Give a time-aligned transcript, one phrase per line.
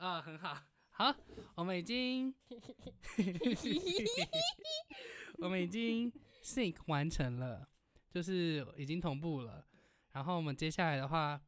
[0.00, 0.56] 啊，很好，
[0.92, 1.14] 好，
[1.56, 2.34] 我们已经，
[5.40, 6.10] 我们已经
[6.42, 7.68] sync 完成了，
[8.10, 9.62] 就是已经同步了。
[10.12, 11.38] 然后我们接下来的话，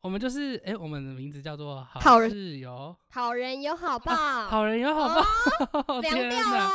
[0.00, 4.14] 我们就是，哎，我们的名字叫做好人室友，好人有好报，
[4.48, 5.22] 好人有好报，
[6.00, 6.70] 凉天哪，掉哦。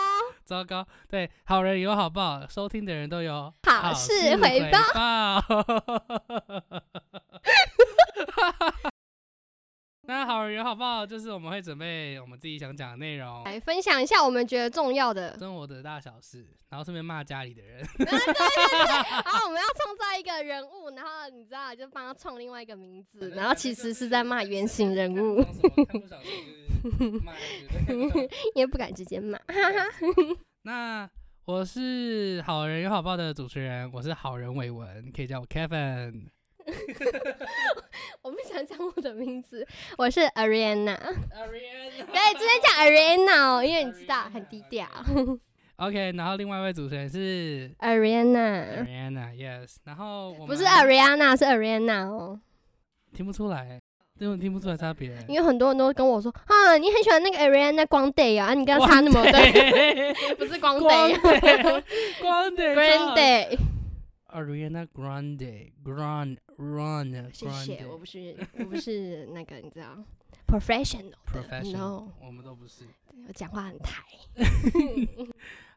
[0.45, 5.41] 糟糕，对，好人有好报，收听的人都有好事事回报报。
[10.03, 15.35] 那好人有 好报，就是我们会准备我们自己想讲的内容，来分享一下我们觉得重要的。
[15.39, 17.83] 生活的大小事，然后顺便骂家里的人。
[17.97, 25.43] 对对对然后我们要创造一个人物，然后你知道，就帮他创另外一个名字，然后其实是在骂原型人物，
[28.53, 29.39] 也不敢直接骂。
[30.61, 31.09] 那
[31.45, 36.27] 我是好人有好报的主持人，我是好人伟文，你可以叫我 Kevin。
[38.21, 39.65] 我不想讲我的名字，
[39.97, 40.97] 我是 Ariana，Ariana
[42.11, 44.85] 对，直接讲 Ariana，哦因为你知道很低调。
[45.77, 52.39] OK，然后另外一位主持人是 Ariana Ariana，Yes，然后我不是们 Ariana，是 Ariana 哦。
[53.15, 53.79] 听不出来，
[54.19, 55.11] 根本听不出来差别。
[55.29, 59.31] 因为很多人都跟我说，啊，你很喜欢那个 Ariana Grande 啊，你跟他差那么多，
[60.35, 61.83] 不是光光 day。
[62.21, 63.57] 光的 Grande，
[64.31, 69.97] Ariana Grande，Grande Run，谢谢，我 Grande 不是，我不是那个，你知道
[70.47, 72.85] ，professional，professional，，no，我们都不是。
[73.27, 74.03] 我讲话很台。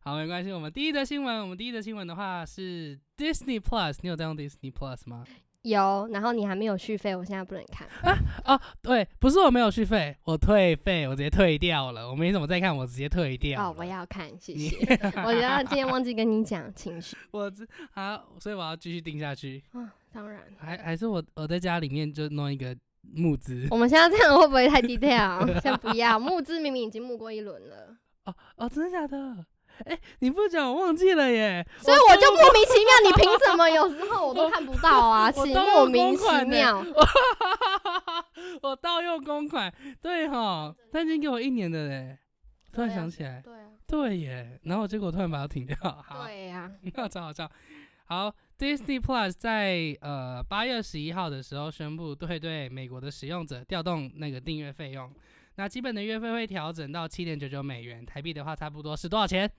[0.00, 0.50] 好，没关系。
[0.50, 5.24] 我们第一则新闻，我们第一则新闻的话是 Disney Plus，你有在用 Disney Plus 吗？
[5.62, 7.86] 有，然后你还没有续费，我现在不能看。
[8.02, 12.10] 啊哦，对，不是我没有续费，我退费，我直接退掉了。
[12.10, 13.70] 我没怎么再看，我直接退掉。
[13.70, 14.84] 哦，我要看，谢你 谢。
[15.24, 19.62] 我觉得今天忘记跟你讲情绪 我知好，所以我要继续定下去。
[19.72, 20.42] 啊，当然。
[20.58, 22.76] 还还是我我在家里面就弄一个
[23.14, 23.68] 募资。
[23.70, 25.46] 我们现在这样会不会太低调？
[25.62, 29.46] 先不要，募资明明已经募过一轮了，哦哦，真的假的？
[29.84, 31.66] 哎、你不讲我忘记了耶。
[31.80, 35.32] 所以我就莫名其妙，你凭什么有时候我都看不到啊？
[35.34, 36.84] 莫名其妙。
[38.62, 42.18] 我盗用公款，对哈，他已经给我一年的嘞。
[42.72, 45.76] 突然想起来，对啊，对耶，然后结果突然把它停掉。
[45.82, 47.50] 好，对呀，那超好笑。
[48.04, 55.10] 好，Disney Plus 在呃八月十一号的时候宣布，对对美国的使用者调动那个订阅费用。
[55.56, 59.50] 那基本的月费会调整到七点九九美元，台币的话差不多是多少钱？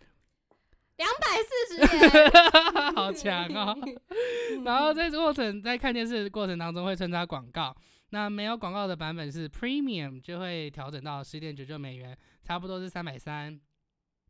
[0.98, 2.32] 两百四十元。
[2.96, 3.76] 好强哦！
[4.66, 7.76] 然后在过程在看电视的过程当中会穿插广告，
[8.10, 13.60] 那没有广告的版本是 Premium 就会调整到十点九九美元，差不多是三百三。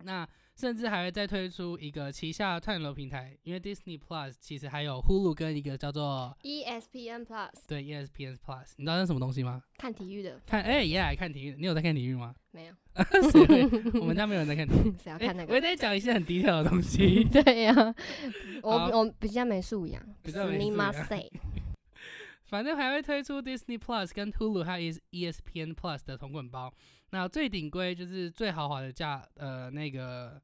[0.04, 0.28] 那
[0.64, 9.62] 甚至还会再推出一个旗下串流平台，因为 Disney Plus 其实还有 Hulu 跟一个叫做 E ESPN Plus 对 E ESPN Plus，你知道那是什么东西吗？
[9.78, 12.34] 看体育的看哎耶、爱看体育，你有在看体育吗？
[12.52, 12.74] 没有？
[14.00, 14.94] 我们家没有人在看体育。
[15.04, 15.50] 谁要哎看那个？
[15.52, 17.26] 我也在讲一些很低调的东西。
[17.26, 17.74] 对呀，
[18.64, 21.30] 我我比较没素养，比较没你素养妈塞。
[22.46, 26.74] 反正还会推出 Disney Plus 跟 Hulu 还有 ES ESPN Plus 的同捆包。
[27.10, 30.42] 那最顶规就是最豪华的价，呃，那个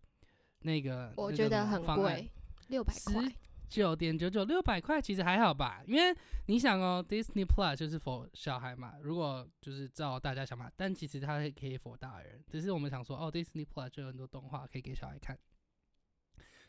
[0.61, 2.29] 那个，我觉得很贵，
[2.67, 3.23] 六百块。
[3.69, 5.83] 九点九九六百块，其实还好吧？
[5.85, 6.11] 因为
[6.47, 15.37] 你想哦，Disney Plus 就是 for 小孩嘛，如果就是照大家想法，但其实它可以 for 大人，只是我们想说，哦，Disney Plus 就有很多动画可以给小孩看，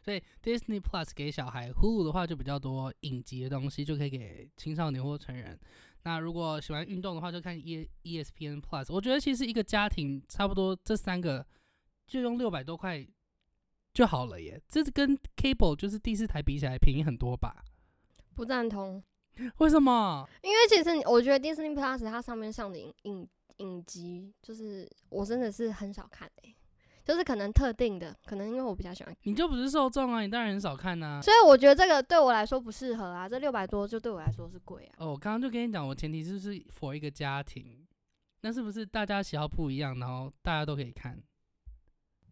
[0.03, 5.59] 所以 Disney Plus 给小孩，Hulu 的话就比较多影集的东西，就可以给青少年或成人。
[6.03, 8.93] 那如果喜欢运动的话，就看 E ESPN Plus。
[8.93, 11.47] 我觉得其实一个家庭差不多这三个
[12.07, 13.07] 就用六百多块
[13.93, 17.65] 就好了耶，这是跟 cable 就是第四台比起来便宜很多吧？
[18.35, 19.03] 不赞同，
[19.59, 20.29] 为什么？
[20.43, 23.29] 因为其实你我觉得 Disney Plus 它上面上的影影
[23.59, 26.57] 影集，就是我真的是很少看诶、
[27.05, 33.29] 就是可能特定的，可能因为我比较喜欢，你就不是受众啊，你当然很少看呐、所以我觉得这个对我来说不适合啊。
[33.29, 34.95] 这六百多就对我来说是贵啊。
[34.99, 37.87] 哦，我刚刚就跟你讲，我前提就是 for 一个家庭，
[38.43, 41.21] 那是不是大家喜好不一样，然后大家都可以看？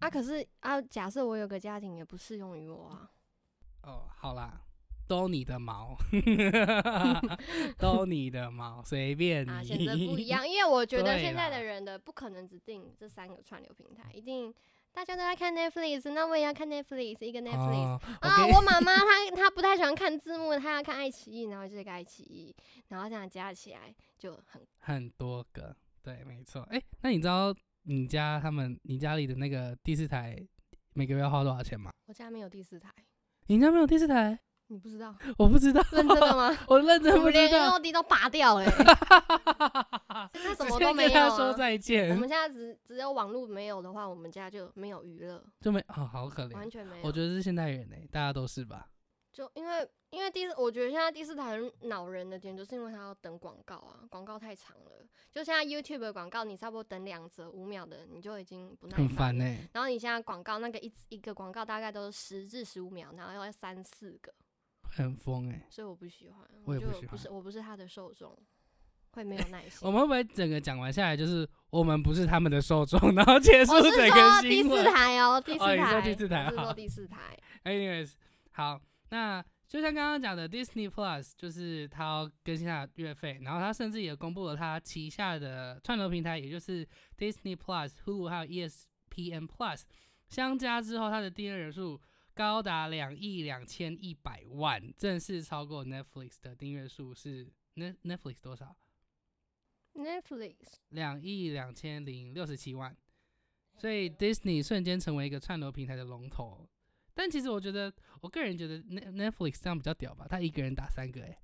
[0.01, 3.11] 啊，可是啊，假设我有个家庭也不适用于我啊。
[3.83, 4.61] 哦，好啦，
[5.07, 5.97] 都你的毛，
[7.79, 9.51] 都你的毛，随便你。
[9.51, 14.53] 啊，选择不一样， 因为我觉得现在的人的不可能只定这三个串流平台，一定
[14.93, 22.55] 大家都在看 Netflix，那我也要看 Netflix，一个 Netflix、哦啊我妈妈她她不太喜欢看字幕，她要看爱奇艺，然后就是个爱奇艺，
[22.89, 26.63] 然后这样加起来就很很多个，对，没错。
[26.71, 27.55] 哎、那你知道
[27.89, 30.37] 你家他们你家里的那个第四台
[30.93, 31.91] 每个月要花多少钱吗？
[32.07, 32.91] 我家没有第四台，
[33.47, 34.39] 你家没有第四台？
[34.67, 35.15] 你不知道？
[35.39, 36.55] 我不知道，认真的吗？
[36.69, 37.79] 我认真我连不知道。
[37.79, 38.71] NOD 都拔掉了欸、
[40.35, 46.53] 现在什么都没有、跟他说再见我们，现在只只有网络没有的话，我们家就没有娱乐，就没哦，好可怜。
[46.53, 47.07] 完全没有。
[47.07, 48.87] 我觉得是现代人呢、大家都是吧？
[49.39, 55.07] 就因为因为第四，我觉得现在第四台很恼人的点，就是因为它要等广告啊，广告太长了。
[55.31, 59.45] 就现在 YouTube 的广告，你差不多等两则五秒的，你就已经不耐很烦了。
[59.45, 64.35] 烦呢、然后你现在广告那个一一个广告大概都是十至十五秒，然后要三四个，
[64.83, 66.41] 很疯哎、所以我不喜欢。
[66.65, 68.37] 我也不就喜欢不是我不是他的受众，
[69.13, 69.79] 会没有耐心。
[69.83, 77.39] 我们会不会整个讲完下来，就是我们不是他们的受众，然后结束整个说第四台哦，第四哦你说台，第四台好我是说第四台。
[77.63, 78.15] Anyways，
[78.51, 89.83] 好，那就像刚刚讲的，Disney Plus 就是它要更新它的月费，然后它甚至也公布了它旗下的串流平台，也就是 Disney Plus、Hulu 还有 E ESPN Plus
[90.29, 92.01] 相加之后，它的订阅人数
[92.35, 98.77] 高达两亿两千一百万，正式超过 Netflix 的订阅数是 Net Netflix 多少
[99.95, 100.57] ？Netflix。
[100.91, 102.97] 两亿两千零六十七万，
[103.77, 106.69] 所以 Disney 瞬间成为一个串流平台的龙头。
[107.19, 111.37] 但其实我觉得，我个人觉得 Net Netflix 这样比较屌吧，他一个人打三个、欸，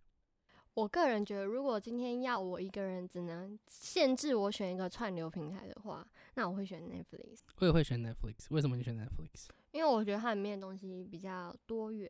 [0.75, 8.47] 我个人觉得，如果今天要我一个人只能限制我选一个串流平台的话，那我会选 Netflix，我也会选 Netflix。
[8.51, 9.49] 为什么你选 Netflix？
[9.73, 12.09] 因为我觉得它里面的东西比较多元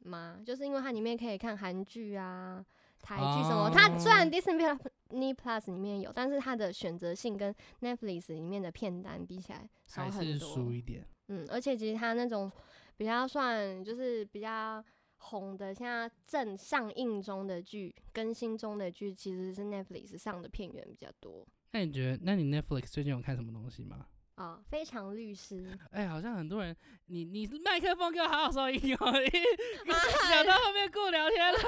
[0.00, 2.62] 嘛，就是因为它里面可以看韩剧啊、
[3.00, 3.70] 台剧什么。
[3.72, 10.70] 它虽然哦 Disney Plus 里面有，但是它的选择性跟 Netflix 里面的片单比起来少还是输。
[10.70, 11.06] 一点。
[11.28, 12.52] 嗯，而且其实它那种
[12.96, 14.84] 比较算就是比较
[15.18, 24.06] 红的，现在正上映中的剧、更新中的剧，其实是 Netflix 上的片源比较多那你觉得，那你 Netflix 最近有看什么东西吗？
[24.36, 24.62] 啊。
[24.68, 26.74] 非常律师，哎、好像很多人，
[27.06, 29.12] 你你麦克风给我好好收音哦，
[30.30, 31.58] 讲到后面顾聊天了。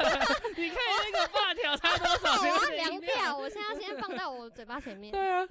[0.57, 2.41] 你看那个发条差多少？
[2.41, 5.47] 我要量票，我现在先放到我嘴巴前面，对啊，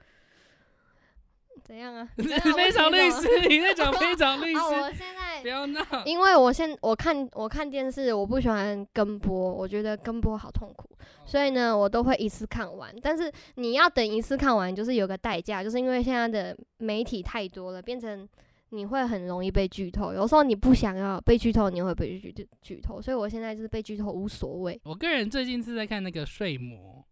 [1.67, 2.07] 怎样啊？
[2.15, 5.85] 非常律师，你在讲 非常律啊，师，我现在不要闹。
[6.05, 10.89] 因为我现我看我看电视，我不喜欢跟播，我觉得跟播好痛苦，
[11.25, 12.95] 所以呢，我都会一次看完。
[13.01, 18.25] 但是你要等一次看完，就是有个代价，就是因为现在的媒体太多了，变成
[18.69, 20.13] 你会很容易被剧透。
[20.13, 23.01] 有时候你不想要被剧透，你会被剧剧剧透。
[23.01, 27.05] 所以我现在就是被剧透无所谓我个人最近是在看那个《睡魔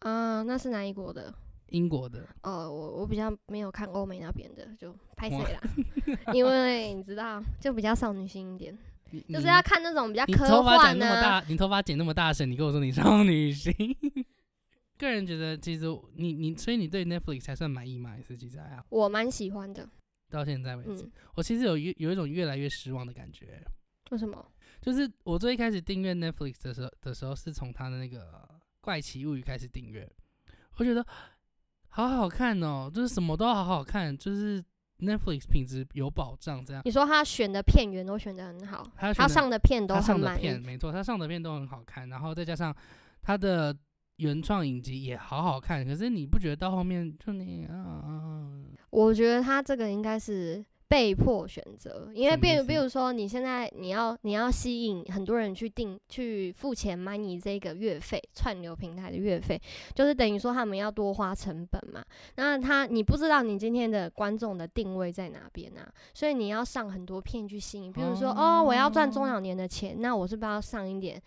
[0.00, 0.42] 啊。
[0.42, 1.30] 那是哪一国的？》，
[1.68, 2.26] 英国的。
[2.42, 5.60] 哦，我我比较没有看欧美那边的，就拍谁啦，
[6.32, 8.76] 因为你知道，就比较少女心一点，
[9.28, 13.72] 就是要看那种比较你科头发幻呢、剪那么大，你头发剪那么大声，你跟我说你少女心。
[14.98, 15.86] 个人觉得，其实
[16.16, 18.10] 你你，所以你对 Netflix 还算满意吗？
[18.10, 18.84] 还是其实还好？
[18.88, 19.88] 我蛮喜欢的。
[20.28, 23.64] 到现在为止，嗯，我其实有越有一种越来越失望的感觉。
[24.10, 24.44] 为什么？
[24.80, 28.20] 就是我最一开始订阅 Netflix 的时候的时候，是从他的那个
[28.80, 30.10] 《怪奇物语》开始订阅，
[30.78, 31.06] 我觉得
[31.88, 34.62] 好好看哦，就是什么都好好看，就是
[34.98, 36.82] Netflix 品质有保障，这样。
[36.84, 40.64] 你说他选的片源都选的很好，他他上的片都他上很满的片意。
[40.64, 42.74] 没错，他上的片都很好看，然后再加上
[43.22, 43.76] 他的
[44.16, 45.84] 原创影集也好好看。
[45.84, 48.50] 可是你不觉得到后面就你啊啊，
[48.90, 59.60] 我觉得他这个应该是被迫选择，因为比如比如说你现在你要你要吸引很多人去订去付钱买你这个月费串流平台的月费，
[59.94, 62.02] 就是等于说他们要多花成本嘛。
[62.36, 71.22] 那他你不知道你今天的观众的定位在哪边啊，所以你要上很多片去吸引，比如说哦我要赚中老年的钱，那我是不是要上一点？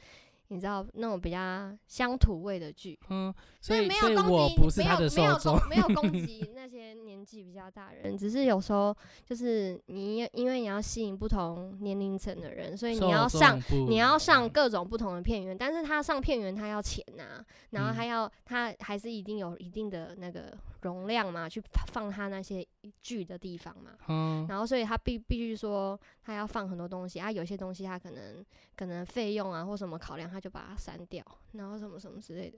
[0.52, 8.94] 你知道那种比较乡土味的剧，嗯，所所以没有攻击，我不是他的没有没有受众攻，没有攻 击那些年纪比较大的人，只是有时候
[9.26, 17.96] 就是你因为你要吸引不同年龄层的人，所以你要上你要上各种不同的片源，但是他上片源他要钱呐、然后嗯。
[17.96, 21.62] 他要他还是一定有一定的那个容量嘛，去
[21.92, 22.66] 放他那些
[23.02, 23.92] 剧的地方嘛。
[24.08, 28.46] 嗯，然后，所以他必必须说，他要放很多东西啊，有些东西他可能
[28.76, 32.58] 可能费用啊或什么考量，他就把它删掉，然后什么什么之类的。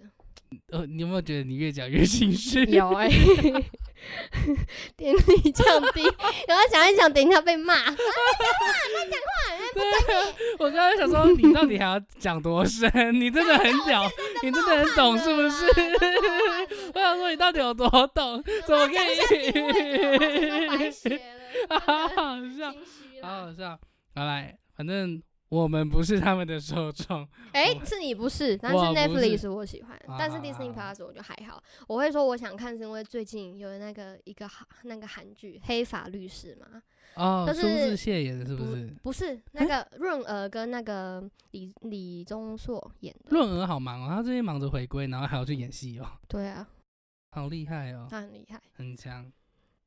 [0.70, 2.64] 呃，你有没有觉得你越讲越心虚？
[2.66, 3.10] 有哎、
[4.96, 6.04] 电力降低，
[6.48, 7.74] 然后讲一讲，等一下被骂。
[10.60, 12.92] 我刚刚想说，你到底还要讲多深？
[13.20, 14.08] 你真的很屌，
[14.44, 15.66] 你真的很懂，是不是？
[16.94, 18.44] 我想说，你到底有多懂？
[18.68, 19.16] 怎么可以？
[20.92, 22.72] 学了，好好笑，
[23.24, 23.46] 好。
[23.46, 23.80] 好笑。
[24.16, 25.20] 好来，反正
[25.54, 27.28] 我们不是他们的受众。
[27.52, 31.62] 哎、我是你不是，但是 Netflix 是我喜欢，但是啊 Disney Plus 我就还好。
[31.88, 36.82] 我会说我想看，是因为最近有那个一个韩那个韩剧《黑法律师》嘛，
[37.14, 38.88] 哦，就苏志是燮演的是不是？
[39.04, 43.30] 不是那个润儿跟那个李李钟硕演的。
[43.30, 46.68] 润儿好忙哦，他最近忙着回归，然后还要去演戏哦，对啊，
[47.30, 49.32] 好厉害哦，他很厉害很强。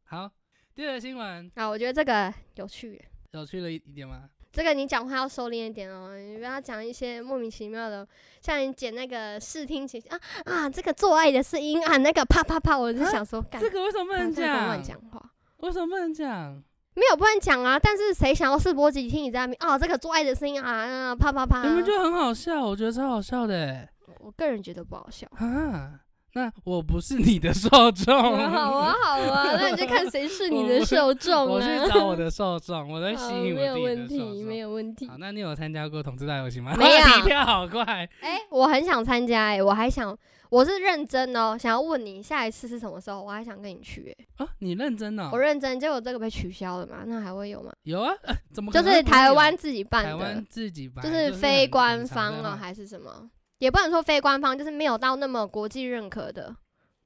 [0.04, 0.30] 好，
[0.76, 3.04] 第二个新闻啊，我觉得这个有趣。
[3.32, 4.30] 有趣了一一点吗？
[4.56, 8.08] 这个你讲话要收敛一点哦，你不要讲一些莫名其妙的，
[8.40, 14.98] 像你剪那个视听情啊啊，这个做爱的声音啊，那个啪啪啪，我就啊想说，干这个为什么不能讲乱讲？
[15.10, 15.22] 话。
[15.58, 16.54] 为什么不能讲？
[16.94, 20.70] 没有不能讲啊，但是谁想要试播集听你在那边啊，这个做爱的声音啊，
[21.10, 23.86] 啊啪啪啪，你们就很好笑，我觉得超好笑的欸
[24.20, 25.26] 我个人觉得不好笑。
[25.36, 26.00] 啊。
[26.36, 28.14] 那我不是你的受众，
[28.52, 31.88] 好啊，好啊，那你就看谁是你的受众我去啊。
[31.88, 34.44] 找我的受众，我在吸好引没有我自问题。
[34.44, 35.16] 没有问题好，。
[35.18, 36.76] 那你有参加过同志大游行吗？
[36.76, 37.82] 没有 你跳好快。
[38.20, 40.14] 哎、我很想参加哎、我还想，
[40.50, 45.38] 我是认真哦，想要问你下一次是什么时候，我还想跟你去哎、啊，你认真哦我？
[45.38, 46.96] 认真，结果这个被取消了嘛？
[47.06, 47.72] 那还会有吗？
[47.84, 53.30] 有啊，呃怎么就是台湾自己办的台湾，自己办，就是非官方哦，还是什么？
[53.58, 56.54] 也不能说非官方，就是没有到那么国际认可的。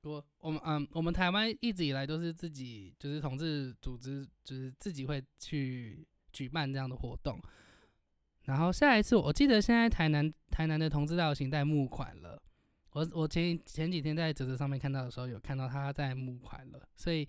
[0.02, 7.38] 我我们嗯，我们台湾一直以来都是自己就是同志组织，就是自己会去举办这样的活动。
[8.44, 12.42] 然后下一次，我记得现在台南台南的同志大游行在募款了。
[12.92, 17.28] 我我前前几天在泽泽上面看到的时候，有看到他在募款了，所以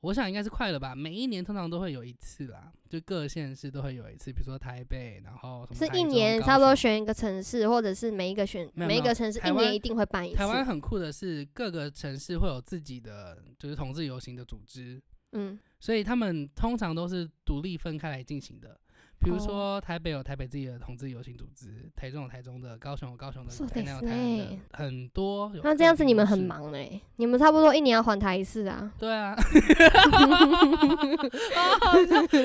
[0.00, 0.94] 我想应该是快了吧。
[0.94, 10.36] 每一年通常都会有一次啦，就各县市都会有一次，比如说台北，然后什么是一年差不多选一个城市，或者是每一个选每一个城市一年一定会办一次。
[10.36, 15.02] 台湾很酷的是，各个城市会有自己的就是同志游行的组织，
[15.32, 18.78] 嗯，所以他们通常都是独立分开来进行的。
[19.19, 25.49] 比如哦说台北有台北自己的同志游行组织，台中有台中的，高雄有高雄的，そう台南有です台南的ね，很多。
[25.55, 26.61] 有那这样子你们很各地都是。
[26.63, 28.91] 忙哎、你们差不多一年要环台一次啊。
[28.99, 29.33] 对啊，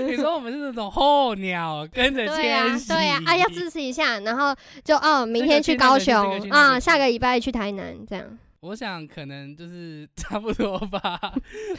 [0.07, 2.89] 你说我们是那种候鸟，跟着对呀、迁徙。
[2.91, 8.39] 对呀、啊，要支持一下，然后就哦，明这个天去高去那个去这个雄啊，去那个去下个礼拜去台南，这样。
[8.61, 11.19] 我想可能就是 差不多吧，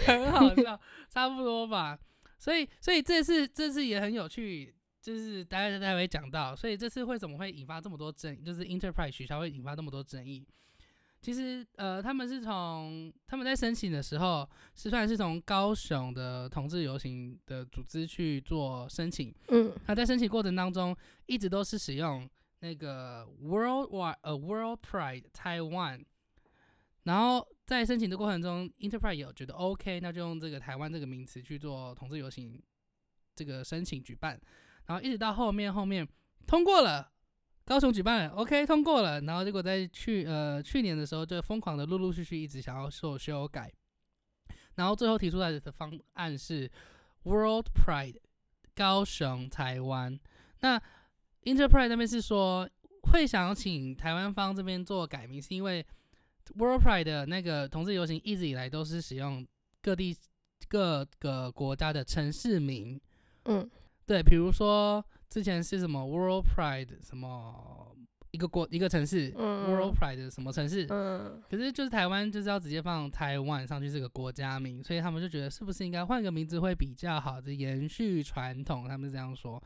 [0.05, 1.97] 很好笑，差不多吧。
[2.37, 4.73] 所以，所以这次这次也很有趣，
[5.04, 10.48] 就是大家待会会讲到，所以这次为什么会引发这么多争议，就是 Enterprise 学校会引发这么多争议。
[11.20, 19.70] 其实，呃，他们是从他们在申请的时候，是算是从高雄的同志游行的组织去做申请，嗯。
[19.86, 20.96] 那在申请过程当中，
[21.26, 22.26] 一直都是使用
[22.60, 26.02] 那个 World Wide 呃 World Pride Taiwan，
[27.02, 32.58] 然后在申请的过程中，Enterprise 有觉得 OK，那就用这个台湾这个名词去做同志游行
[33.34, 34.40] 这个申请举办，
[34.86, 36.06] 然后一直到后面后面
[36.46, 37.10] 通过了。
[37.66, 43.72] 高雄举办了，OK 通过了，然后结果在去呃去年的时候就疯狂的陆陆续续一直想要做修改，
[44.74, 46.70] 然后最后提出来的方案是
[47.22, 48.20] World Pride
[48.74, 50.20] 高雄台湾。
[50.60, 50.78] 那
[51.44, 52.68] Enterprise 那边是说
[53.10, 55.82] 会想要请台湾方这边做改名，是因为
[56.56, 59.46] World Pride 的那个同志游行一直以来都是使用
[59.80, 60.14] 各地
[60.68, 63.00] 各个国家的城市名，
[63.46, 63.70] 嗯
[64.06, 67.96] 对，比如说之前是什么 World Pride 什么
[68.30, 79.62] 一个国一个城市、嗯 World Pride 的什么城市，嗯，可是就是台湾就是要直接放台湾上去这个国家名，所以他们就觉得是不是应该换个名字会比较好，就延续传统，他们是这样说。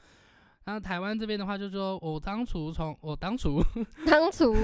[0.64, 3.62] 然后台湾这边的话就说，我当初从我当初
[4.06, 4.54] 当初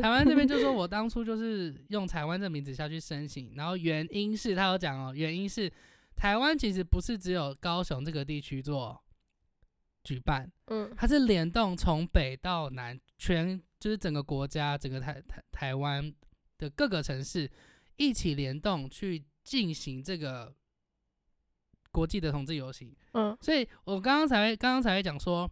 [0.00, 5.68] 台湾这边就说我当初就是用台湾这名字下去申请，然后原因是他有讲哦，原因是
[6.14, 9.01] 台湾其实不是只有高雄这个地区做
[10.04, 16.12] 举办，嗯它是联动从北到南，全就是整个国家，整个台台台湾
[16.58, 17.50] 的各个城市
[17.96, 20.52] 一起联动去进行这个
[21.90, 22.94] 国际的同志游行。
[23.12, 25.50] 嗯所以我刚刚才会刚刚才会讲说，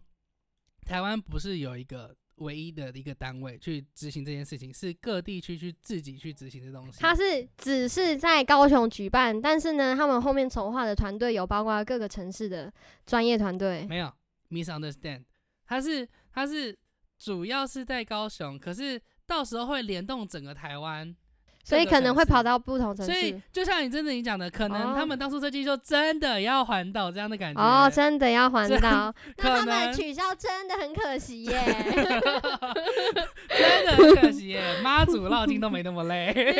[0.85, 6.99] 台湾不是有一个唯一的一个单位去执行这件事情，是各地区去自己去执行的东西。
[6.99, 12.73] 它是只是在高雄举办，但是呢，他们后面筹划的团队有包括各个城市的
[13.05, 13.85] 专业团队。
[13.85, 14.11] 没有
[14.51, 15.23] misunderstand，
[15.65, 16.77] 它是它是
[17.17, 21.15] 主要是在高雄，可是到时候会联动整个台湾。
[21.63, 23.39] 所以可能会跑到不同城市所以。
[23.53, 27.61] 就像你真的你讲的，可能哦他们当初设计就真的要环岛这样的感觉。
[27.61, 31.61] 哦，真的要环真岛，那他们能取消真的很可惜耶。
[33.47, 36.33] 真的很可惜耶，妈祖绕境都没那么累。
[36.33, 36.51] 真的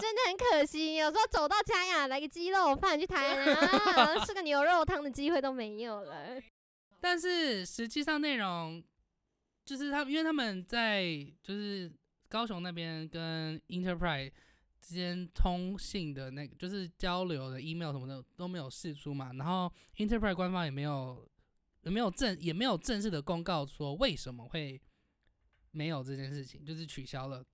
[0.00, 6.40] 真的很可惜，有时候走到家呀，来个鸡肉饭去台南啊， 吃个牛肉汤的机会都没有了。
[7.00, 8.82] 但是实际上内容
[9.64, 11.04] 就是他们，因为他们在
[11.42, 11.90] 就是
[12.28, 14.30] 高雄那边跟 Enterprise
[14.80, 21.28] 之间通信的那个，就是交流的 email 什么的都没有释出嘛，然后 Enterprise 官方也没有
[21.82, 24.80] 也没有正也没有正式的公告说为什么会
[25.70, 27.44] 没有这件事情，就是取消了，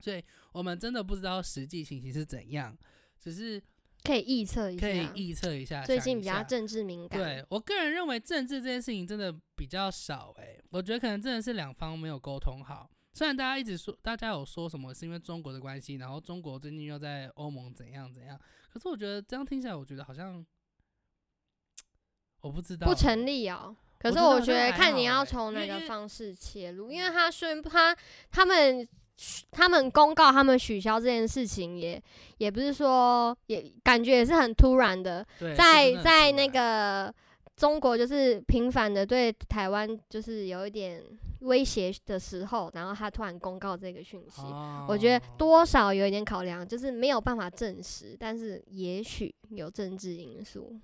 [0.00, 2.76] 所以我们真的不知道实际情形是怎样，
[3.18, 3.62] 只是
[4.08, 5.84] 可以预测一下，可以预测一下。
[5.84, 12.90] 最近比较政治敏感，对我个人认为政治这件事情真的比较少诶、我觉得可能真的是两方没有沟通好。
[13.12, 18.40] 虽然大家一直说，大家有说什么是因为中国的关系，然后中国最近又在欧盟怎样怎样，
[18.72, 20.44] 可是我觉得这样听起来，我觉得好像
[22.40, 23.76] 我不知道不成立哦。
[23.98, 27.94] 可是我觉得看你要从哪个方式切入，因为他宣布他
[28.30, 28.88] 他们
[29.50, 32.00] 他们公告他们取消这件事情也
[32.38, 37.12] 也不是说也感觉也是很突然的，对，在的在那个
[37.56, 41.02] 中国就是频繁的对台湾就是有一点
[41.40, 44.42] 威胁的时候，然后他突然公告这个讯息，
[44.88, 45.34] 我觉得哦。
[45.36, 50.78] 多少有一点考量，就是没有办法证实，但是也许有政治因素。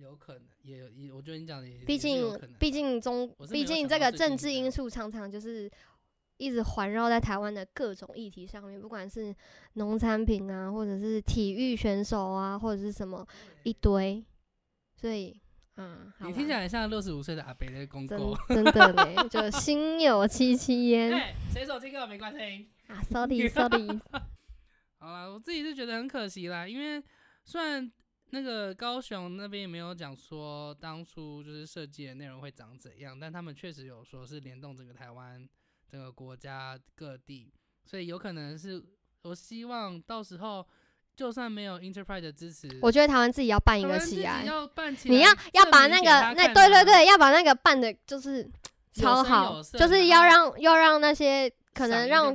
[0.00, 5.70] 有可能，也有也，我觉得你讲的也毕竟可能，毕竟中毕竟这个政治因素常常就是
[6.36, 9.34] 一直环绕在台湾的各种议题上面，不管是
[9.74, 13.26] 农产品啊，或者是体育选手啊，或者是什么
[13.62, 14.24] 一堆，
[14.96, 15.40] 所以，
[15.76, 18.36] 嗯，你听起来像六十五岁的阿北在公真购。
[18.48, 22.68] 真的嘞，就心有戚戚焉哎，谁手机跟我没关系。
[22.86, 23.88] 啊，sorry sorry，
[24.98, 27.02] 好啦，我自己是觉得很可惜啦，因为
[27.44, 27.90] 虽然
[28.30, 35.48] 那个高雄那边也没有讲说当初就是设计的内容会长怎样，但他们确实有说是联动整个台湾
[35.94, 37.52] 整个国家各地，
[37.84, 38.82] 所以有可能是
[39.22, 40.66] 我希望到时候
[41.14, 48.44] 就算没有 Enterprise 的支持，我觉得台湾自己要办一个起来，要办起来，你要要把那个那对对，对，要把那个办的就是
[48.92, 52.34] 超好就是要让要让那些可能赏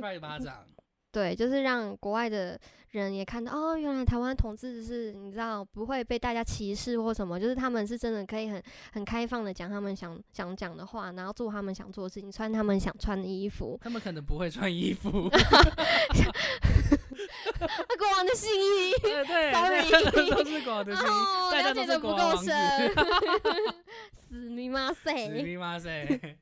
[1.12, 2.58] 对，就是让国外的
[2.92, 8.62] 人也看到哦，原来台湾同志是你知道不会被大家歧视或什么，就是他们是真的可以很
[8.92, 13.78] 很开放的讲他们想想讲的话，然后做他们想做的事情，穿他们想穿的衣服。
[13.82, 15.30] 他们可能不会穿衣服， 国
[18.16, 19.50] 王的新衣，对对
[20.30, 22.42] 都是国的心，哦，大家了解的不都是国王够。
[22.42, 22.94] 深，
[24.28, 26.36] 死密码死塞。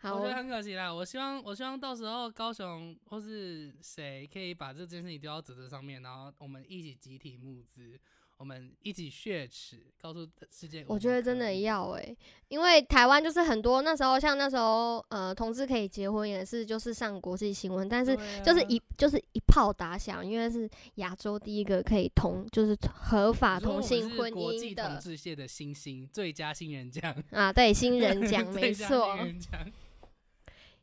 [0.00, 0.92] 好我觉，得很可惜啦。
[0.92, 7.98] 我希望，我希望到时候高雄或是谁可以把这件事情丢到泽泽上面，然后我们一起集体募资，
[8.36, 10.84] 我们一起血耻，告诉世界。
[10.88, 11.68] 我觉得真的要。
[11.68, 12.16] 要诶、
[12.48, 29.14] 因为台湾就是很多那时候像那时候呃同志可以结婚也是就是上国际新闻，但是就是一就是一炮打响，因为是亚洲第一个可以同就是合法同性婚是国际同姻的志界的新星，最佳新人奖，啊，对新人奖 最没错，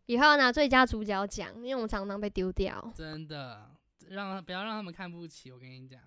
[0.05, 2.91] 以后要拿最佳主角奖，因为我们常常被丢掉。
[2.95, 3.69] 真的
[4.09, 5.51] 让不要让他们看不起。
[5.51, 5.99] 我跟你讲，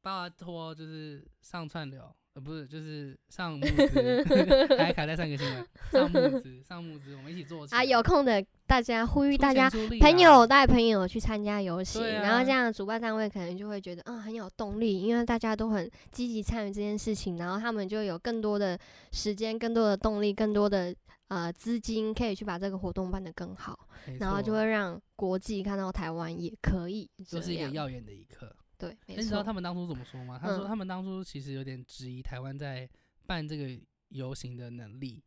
[0.00, 2.02] 拜托就是上串流，
[2.34, 4.24] 呃，不是就是上募资，
[4.78, 9.68] 还卡在上个新闻，上募资，上募资，我们一起做啊，有空的大家呼吁大家
[10.00, 18.78] 朋友带朋友去参加游行，对然后啊这样主办单位可能就会觉得嗯很有动力，因为大家都很积极参与这件事情，然后他们就有更多的
[19.12, 20.94] 时间、更多的动力、更多的
[21.32, 23.88] 呃资金，可以去把这个活动办得更好，
[24.20, 27.70] 然后就错会让国际看到台湾也可以这就是一个。
[27.70, 28.54] 耀眼的一刻。
[28.76, 29.42] 对，没错你知道。
[29.42, 30.38] 他们当初怎么说吗？
[30.38, 32.86] 他说嗯他们当初其实有点质疑台湾在
[33.26, 35.22] 办这个游行的能力，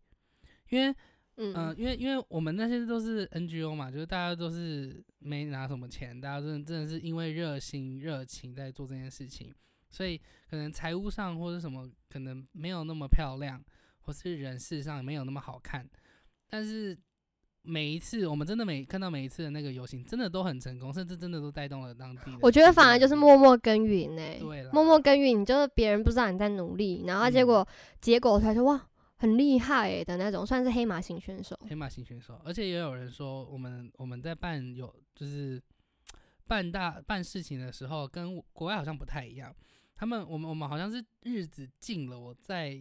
[0.70, 0.96] 因为
[1.38, 9.52] 嗯嗯、因为因为我们那些都是 NGO 嘛，就是大家都是没拿什么钱，大家真的真的是因为热心热情在做这件事情，
[9.90, 10.18] 所以
[10.50, 13.64] 可能财务上或者什么可能没有那么漂亮，
[14.06, 15.90] 或是人事上没有那么好看，
[16.48, 16.96] 但是
[17.64, 22.38] 每一次我们真的每看到每一次的那个游行，真的都很成功，甚至真的都带动了当地的。
[22.42, 27.68] 我觉得反而就是默默耕耘呢、对默默耕耘，就是别人不知道你在努力，然后结嗯果、
[28.00, 28.88] 结果才说哇
[29.18, 31.58] 很厉害、欸、的那种，算是黑马型选手。
[31.68, 35.60] 黑马型选手，而且也有人说，我们我们在办有就是
[36.46, 39.56] 办大办事情的时候，跟国外好像不太一样。
[39.96, 42.78] 他们我们我们好像是日子近了，我再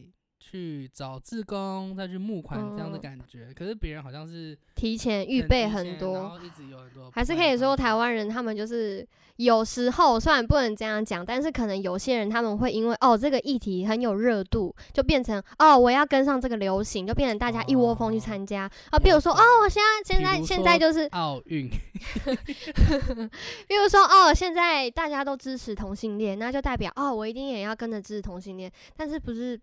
[0.51, 3.49] 去找志工，再去募款这样的嗯感觉。
[3.55, 18.99] 可是别人好像是提前预备很多，后一直有很多还是可以说台湾人他们就是有时候虽然不能这样讲，但是可能有些人他们会因为哦这个议题很有热度，就变成哦我要跟上这个流行，就变成大家一窝蜂去哦参加啊。
[18.99, 21.69] 比如说哦我现在现在现在就是，奥运，
[23.67, 29.59] 比如说哦现在大家都支持同性恋，那就代表哦我一定也要跟着支持同性恋，但是不是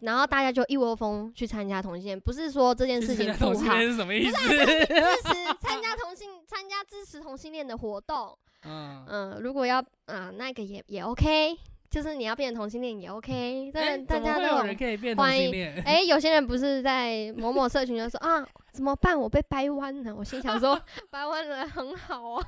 [0.00, 4.36] 然后大家就一窝蜂去参加同性恋，不是说这件事情不好，同性恋是什么意思？
[4.48, 8.36] 支 持参加同性参加支持同性恋的活动。
[8.64, 11.56] 嗯，嗯，如果要啊、那个也也 OK，
[11.88, 13.32] 就是你要变成同性恋也 OK，
[13.68, 15.82] 哎但大家都有人可以变同欢迎性恋？
[15.86, 19.18] 哎、有些人不是在某某社群就说啊，怎么办？
[19.18, 20.14] 我被掰弯了。
[20.14, 20.80] 我心想说，
[21.10, 22.46] 掰弯了很好啊。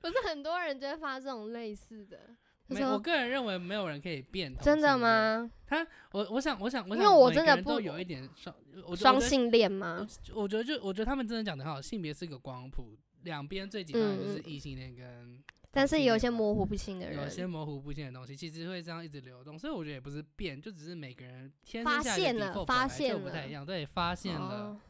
[0.00, 5.50] 不是很多人就会发这种类似的，就没，我个人认为没有人可以变同真的吗？
[5.66, 5.86] 他？
[6.12, 8.54] 我我想我想我想因，为我真的不都有一点双，
[8.96, 10.06] 双性恋吗？
[10.34, 24.80] 我我觉得就我觉得他们真的讲的很好，性别是一个光谱，两边最极端的就是异性恋跟但是有些模糊不清的人有些，模糊不清的东西，其实会这样一直流动，所以我觉得也不是变，就只是每个人天发生下来的现了发现了不太一样，对，发现了，哦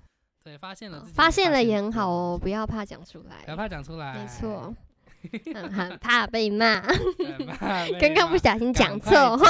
[0.42, 3.56] 对，发现了自己发现了也很好哦，不要怕讲出来，不要。
[3.56, 4.74] 怕讲出来，没错，
[5.72, 6.80] 很怕被骂，
[8.00, 9.46] 刚刚不小心讲错话。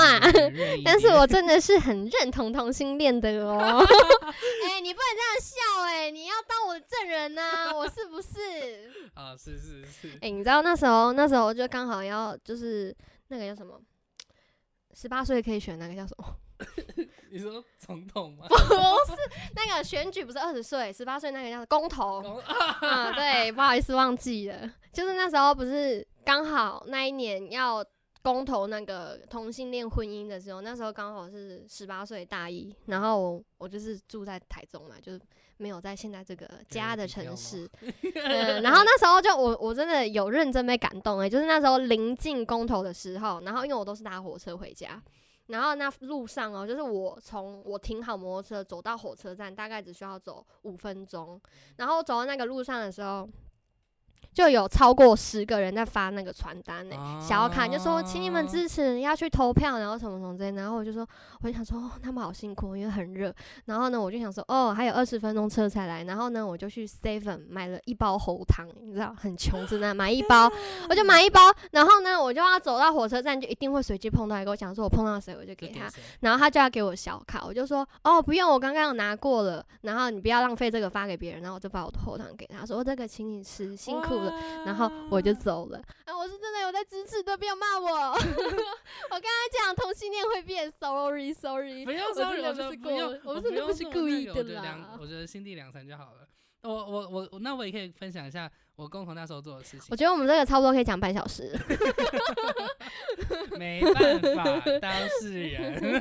[0.84, 3.58] 但是我真的是很认同同性恋的哦。
[3.58, 8.90] 哎、你不能这样笑哎、你要当我的证人呐、我是不是？
[9.14, 12.94] 啊，是是是哎、，你知道那时候那时候就刚好要就是
[13.28, 13.80] 那个叫什么，
[14.92, 16.36] 十八岁可以选那个叫什么？
[17.30, 18.46] 你说总统吗？
[18.48, 19.18] 不是
[19.54, 22.22] 那个选举不是二十岁，十八岁那个叫公投。
[22.22, 27.84] 公啊，对，不好意思忘记了，就是那时候不是刚好那一年要
[28.22, 35.20] 公投那个同性恋婚姻的时候，那时候刚好是十八岁大一，然后我我就是住在台中嘛，就是
[35.56, 37.68] 没有在现在这个家的城市，
[38.14, 45.02] 嗯，然后那时候就我我真的有认真被感动诶、就是那时候临近公投的时候，然后因为我都是搭火车回家。
[45.46, 51.40] 然后那路上哦，就是我从我停好摩托车走到火车站，大概只需要走五分钟。
[51.76, 53.28] 然后走到那个路上的时候，
[54.34, 60.50] 就有超过十个人在发那个传单呢、小卡就说请你们支持，要去投票，然后什么什么之类。
[60.50, 61.06] 然后我就说，
[61.40, 63.32] 我就想说，哦，他们好辛苦，因为很热。
[63.66, 66.02] 然后呢，我就想说，哦，还有二十分钟车才来。
[66.02, 70.50] 然后呢，我就去 Seven 买了一包喉糖，你知道，很穷，真的买一包，
[70.90, 71.40] 我就买一包。
[71.70, 75.88] 然后呢，我就要走到火车站，就一定会随机碰到一个，我想说我碰到谁我就给他。
[76.20, 84.34] 然后他就要给我小卡，我就说哦不用，我刚刚有拿过了，然后你不要浪费这个发给别人，然后我就把我的喉糖给他，说、哦、这个请你吃，辛苦了，
[84.66, 85.78] 然后我就走了。
[86.04, 87.88] 啊，我是真的有在支持的，不要骂我。
[88.14, 88.18] 我
[89.10, 92.24] 刚才讲同性恋会变，sorry sorry，不用不是
[92.76, 96.26] 故不用，我真的不是故意的啦我觉得心地良善就好了。
[96.62, 99.96] 我我我我那我也可以分享一下我共同那时候做的事情我。
[99.96, 101.54] 觉得我们这个差不多可以讲半小时。
[103.58, 104.44] 没办法，
[104.80, 106.00] 当事人。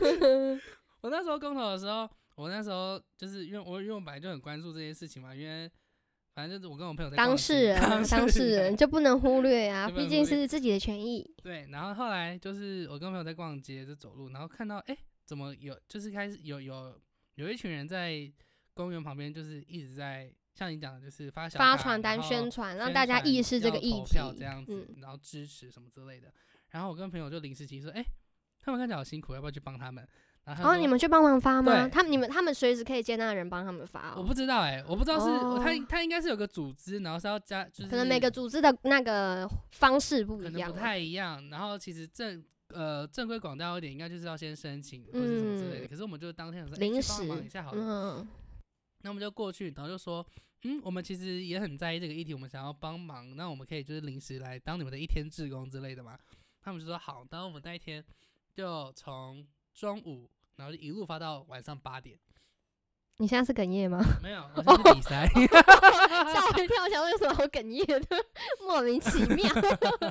[1.00, 5.70] 我那时候公投的时候，我那时候就是因为我因为我本来就很关注这些事情嘛，因为
[6.34, 11.32] 反正就是我跟我朋友在当 事人啊，当当事人就不能忽略啊， 毕竟是自己的权益。
[11.42, 17.00] 对，然后后来就是我跟朋友在逛街就走路，然后看到哎、诶怎么有就是开始有有
[17.36, 18.30] 有一群人在
[18.74, 26.32] 公园旁边，就是一直在像你讲的，就是发小发传单宣传，让大家意识这个议题票这样子，嗯，然后支持什么之类的。
[26.70, 28.04] 然后我跟朋友就临时起意说，哎、
[28.60, 30.06] 他们看起来好辛苦，要不要去帮他们？
[30.44, 31.72] 然后哦，你们去帮忙发吗？
[31.72, 34.14] 对他们、你们、他们随时可以接那个人帮他们发、哦。
[34.18, 40.54] 我不知道哎、我不知道是、他哦他应该是有个组织，然后是要加，就是可能每个组织的那个方式不一样啊。
[40.54, 41.48] 可能不太一样。
[41.50, 45.86] 然后其实正呃正规广大一点，应该就是要先申请或者什么之类的。
[45.86, 47.78] 嗯可是我们就当天说，哎、临去帮时忙一下好了。
[48.18, 48.28] 嗯，
[49.02, 50.26] 那我们就过去，然后就说，
[50.64, 56.18] 嗯，我们其实也很在意这个议题，我们想要帮忙，那我们可以就是临时来当你们的一天志工之类的嘛。
[56.62, 58.02] 他们就说好，然后我们那一天
[58.54, 62.16] 就从中午，然后就一路发到晚上八点。
[63.18, 64.02] 你现在是哽咽吗？
[64.22, 65.28] 没有，我现在是比赛。
[66.32, 68.24] 吓我一跳，想为什么我哽咽的，
[68.66, 69.48] 莫名其妙。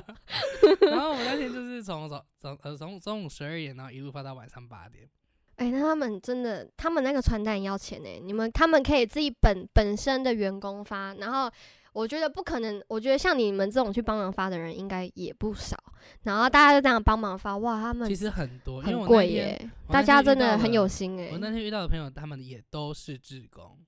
[0.90, 5.08] 然后我们那天就是从早早呃从中午十二点，然后一路发到晚上八点。
[5.56, 11.50] 哎、那他们真的，他们那个传单要钱呢、你们他们可以自己本本身的员工发，然后
[11.94, 15.76] 我觉得不可能，我觉得像你们这种去帮忙发的人应该也不少，
[16.24, 23.78] 然后大家就这样帮忙发，哇，他们其实很多，很贵耶、大家真的很有心哎、我那天遇到的朋友，他们也都是志工，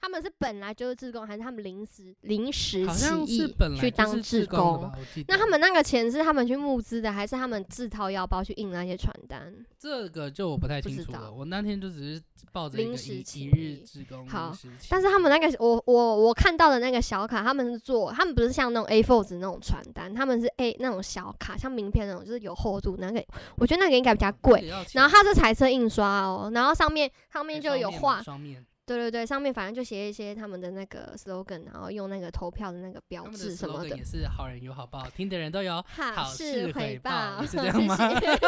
[0.00, 4.90] 他们是本来就是志工，还是他们临时临时起好像是意本来就去当志工。
[5.28, 9.54] 那他们那个钱是他们去募资的，还是他们自掏腰包去印那些传单？
[9.78, 11.30] 这个就我不太清楚了。
[11.32, 14.56] 我那天就只是抱着一临时起一日意志工，好
[14.88, 23.22] 但是他们那个我我我看到的那个小卡，他们是做，他们不是像那种 A4 纸那种传单，他们是 A 那种小卡，像名片那种，就是有厚度，那个
[23.56, 24.64] 我觉得那个应该比较贵。
[24.92, 34.04] 然后它是彩色印刷哦，然后上面上面就有画，双面，对对对，上面反正就写一些他们的那个 slogan，然后用那个投票的那个标志什么 slogan 的也。
[34.04, 35.80] 是好人有好报，听的人都有。
[35.94, 38.36] 好事事回报报，是这 样吗谢谢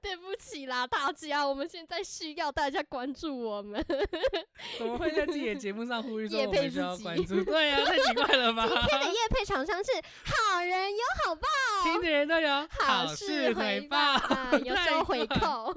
[0.00, 3.84] 对不起啦，大家，我们现在需要大家关注我们。
[4.78, 7.44] 怎么会在自己的节目上呼吁说我们需要自己关注？
[7.44, 8.66] 对啊，太奇怪了吧？
[8.66, 9.90] 今天的夜配厂商是
[10.24, 11.46] 好人有好报，
[11.84, 15.74] 听的人都有好事事回报，啊有太收回扣，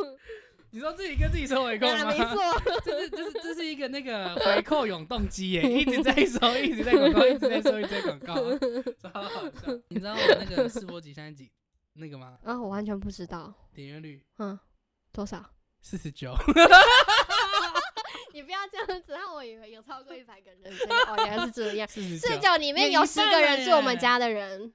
[0.73, 2.09] 你说自己跟自己收回扣 啊，吗？
[2.09, 2.81] 没错。
[2.83, 8.33] 这是这是这是一个那个回扣永动机耶， 一直在收，一直在广告，一直在收，一直在广告，
[8.97, 9.71] 超好笑。
[9.89, 11.51] 你知道我那个试播集现在几
[11.93, 12.39] 那个吗？
[12.43, 14.59] 啊，我完全不知道，点阅率嗯，
[15.12, 15.45] 多少？
[15.79, 16.36] 四十九，
[18.33, 20.73] 你不要这样子，让我以为有超过一百个人。
[21.07, 21.88] 哦，原来是这样。
[21.88, 22.39] 四十。
[22.39, 24.73] 九里面有十个人是我们家的人。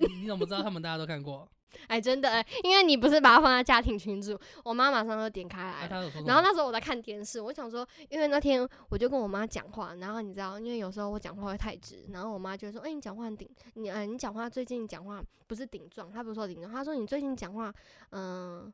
[0.00, 1.48] 你你怎么知道他们大家都看过？
[1.86, 5.88] 哎，真的、哎，因为你不是把它放在家庭群组，我妈马上就点开来
[6.26, 17.72] 然后那时候我在看电视，我想说，因为那天我就跟我妈讲话，然后你知道，因为有时候我讲话会太直，然后我妈就说，哎、你讲话很顶，你呃，你讲话最近讲话不是顶撞，她不是说顶撞，她说你最近讲话，
[18.10, 18.70] 嗯、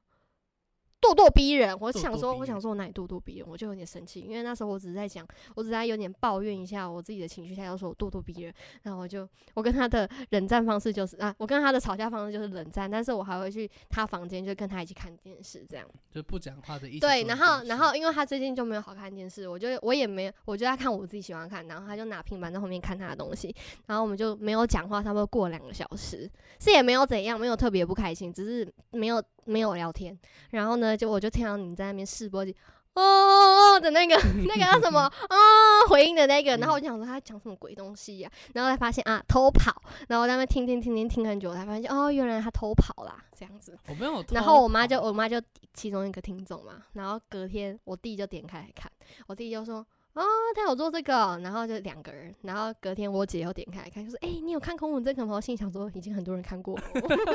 [1.14, 1.76] 咄咄逼人。
[1.80, 15.86] 我咄想说，我想说我哪里咄咄逼人，我就有点生气，因为那时候我只是在讲，我只是在有点抱怨一下我自己的情绪，他就说我咄咄逼人，然后我就我跟他的冷战方式就是啊，我跟他的吵架方式就是冷战，但是我还会去他房间就跟他一起看电视这样。
[16.10, 17.00] 就不讲话的意思。
[17.00, 23.54] 对，然后然后因为他最近就没有好看电视，我就我也没有，我就在看我自己喜欢看，然后他就拿平板在后面看他的东西，
[23.86, 30.18] 然后我们就没有讲话，差不多过了两个小时，是也没有怎样，没有特别不开心，只是没有没有聊天，
[30.50, 32.54] 然后呢，就我就听到你在那边试播机。
[32.94, 35.36] 哦哦哦的那个那个叫什么啊、
[35.90, 43.78] 回应的那个，然后我就想说他讲什么鬼东西呀、然后才发现啊偷跑，然后我在那边听听听听听很久，才发现哦原来他偷跑啦这样子。
[43.88, 44.34] 我没有偷。
[44.34, 45.38] 然后我妈就我妈就
[45.74, 48.90] 其中一个听众嘛，然后隔天我弟就点开来看，
[49.26, 49.86] 我弟就说。
[50.16, 50.24] 哦，
[50.54, 56.82] 他有做这个，然后就两个人，然后隔天我姐又点开来看，就说：“哎、你有看《空吻这个吗？”我心里想说，已经很多人看过了。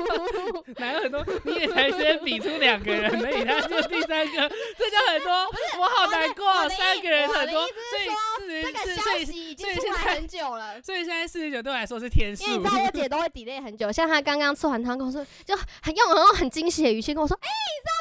[0.77, 1.23] 哪有很多？
[1.45, 5.31] 你也才先比出两个人而已，他就第三个，这就很多。
[5.79, 10.81] 我好难过三个人很多，所以四这个十，所以消息已经出来很久了。
[10.81, 12.69] 所以现在四十九对我来说是天数因为你知。
[12.75, 17.93] 道我姐都会 delay 很久，像她刚刚吃完汤跟我说，就很用很很惊喜的语气跟我说：“哎、你知道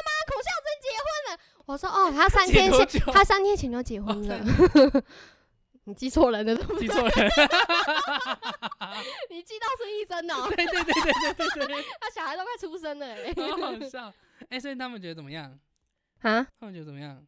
[1.71, 3.11] 我说：“哦，他三天前，结多久？
[3.13, 5.03] 她三天前就结婚了。
[5.85, 7.09] 你记错人了，记错人。
[9.31, 10.93] 你记到孙艺珍哦，对对对对
[11.33, 14.13] 对对对， 他小孩都快出生了哎、好好笑。
[14.49, 15.57] 哎，所以他们觉得怎么样？
[16.21, 16.45] 啊！
[16.59, 17.25] 他们觉得怎么样？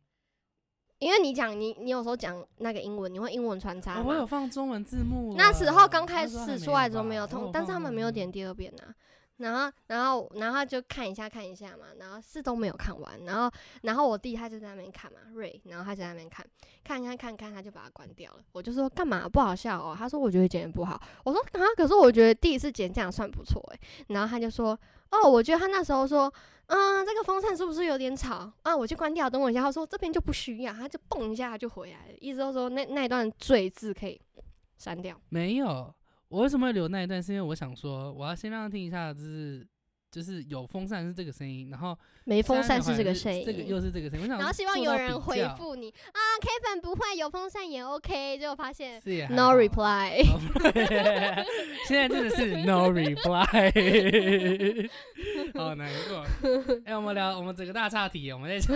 [0.99, 5.34] 因为你讲你你有时候讲那个英文，你会英文穿插我有放中文字幕。
[5.36, 8.12] 那时候刚开始出来的时候吧没有通，但是他们没有。
[8.12, 8.93] 点第二遍啊。
[9.38, 13.19] 然后，然后，然后就看一下看一下嘛，然后是都没有看完。
[13.26, 16.46] 然后，然后我弟他就在那边看嘛，瑞，然后他就在那边看，
[16.84, 18.39] 看看看看，他就把它关掉了。
[18.52, 19.96] 我就说干嘛不好笑哦？
[19.98, 21.02] 他说我觉得剪的不好。
[21.24, 23.80] 我说啊，可是我觉得第一次剪这样算不错诶。
[24.10, 26.32] 然后他就说哦，我觉得他那时候说，
[26.67, 28.76] 嗯，这个风扇是不是有点吵啊？
[28.76, 29.62] 我去关掉，等我一下。
[29.62, 32.13] 他说这边就不需要，他就蹦一下就回来了。
[32.19, 34.19] 意思就是说那那一段赘字可以
[34.78, 35.19] 删掉。
[35.30, 35.93] 没有，
[36.34, 37.22] 我为什么会留那一段？
[37.22, 39.63] 是因为我想说，我要先让他听一下，就是
[40.10, 44.24] 就是有风扇是这个声音，然后没风扇是是这个声音，这个又是这个声音。
[44.24, 50.24] 我想然后希望有人回复你啊，K 粉不会有风扇也 OK，结果发现是 no reply。
[51.88, 54.89] 现在真的是 no reply，
[55.54, 56.26] 好难过。
[56.84, 58.76] 哎、我们聊我们整个大岔题，我们在讲，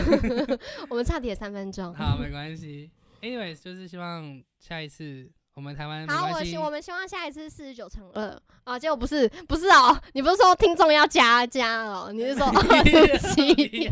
[0.89, 1.91] 我们差点三分钟。
[1.95, 2.91] 好，没关系。
[3.19, 8.41] Anyways，就是希望下一次我们台湾好，我希，我们希望下一次四十九乘二。
[8.63, 13.89] 啊，结果不是不是哦，你不是说听众要加加哦，你是说 哦，对不起，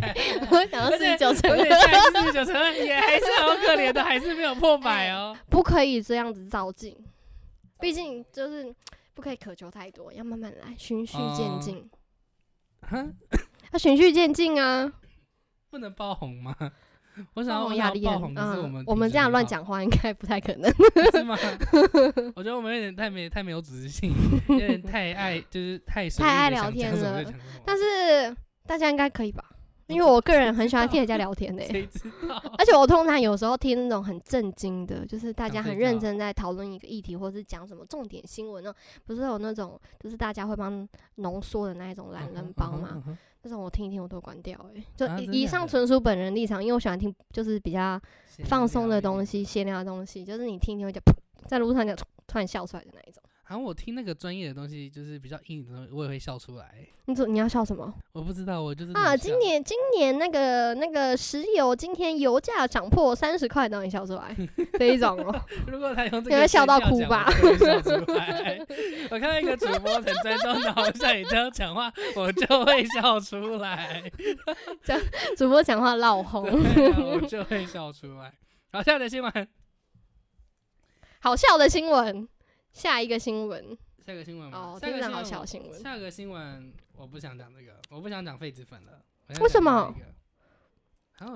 [0.52, 5.36] 我想要四十九乘二，下一次四十九乘二也还是好可怜的，还是没有破百哦。
[5.50, 6.96] 不可以这样子照进，
[7.80, 8.72] 毕竟就是
[9.16, 11.60] 不可以渴求太多，要慢慢来，循序渐哦。
[11.60, 11.90] 进，
[12.82, 13.12] 哼，
[13.72, 14.94] 要循序渐进啊。
[15.72, 16.56] 不能爆红吗？
[17.34, 20.72] 我想要我爆红压力很想要爆红，可是我们、嗯，我们这样乱，讲话应该不太可能。
[21.14, 21.38] 是吗？
[22.36, 24.12] 我觉得我们有点太没太没有组织性，
[24.50, 27.24] 有点太爱就是太太爱聊天了
[27.66, 28.36] 但是
[28.68, 29.44] 大家应该可以吧？
[29.88, 32.42] 因为我个人很喜欢听人家聊天的、谁知道？
[32.58, 43.04] 而且我通常有时候听那种很震惊的，就是大家很认真在讨论一个议题，或是讲什么重点新闻那种，不是有那种就是大家会帮浓缩的那一种懒人包嘛？
[43.46, 43.50] 嗯哼？
[43.50, 48.02] 那种我听一听我都关掉哎、就啊以以上纯属本人立场，因为我喜欢听就是比较
[48.46, 51.14] 放松的东西、闲聊的东西，就是你听一听会就噗
[51.48, 51.96] 在路上就
[52.28, 53.22] 突然笑出来的那一种。
[53.48, 56.88] 然后我听那个专业的东西，就是比较硬的东西，我也会笑出来。
[57.06, 59.16] 你怎你要笑什么我不知道，我就是啊？
[59.16, 64.36] 今年今年那个那个石油今天油价涨破三十块，让你笑出来
[64.80, 65.42] 这一种哦。
[65.68, 68.66] 如果他用这你个会笑到哭吧我就会笑出来。
[69.12, 74.12] 我看到一个主播很专注的，好像你这样讲话，我就会笑出来。
[74.84, 75.00] 讲
[75.38, 78.34] 主播讲话闹哄，我就会笑出来。
[78.72, 79.48] 好，笑的新闻，
[81.20, 82.28] 好笑的新闻。
[82.76, 84.76] 下一个新闻下个新闻吗？
[84.76, 85.82] 哦，听着好下个新闻。
[85.82, 89.02] 下个新闻我不想讲这个，我不想讲痱子粉了。
[89.40, 89.96] 为什么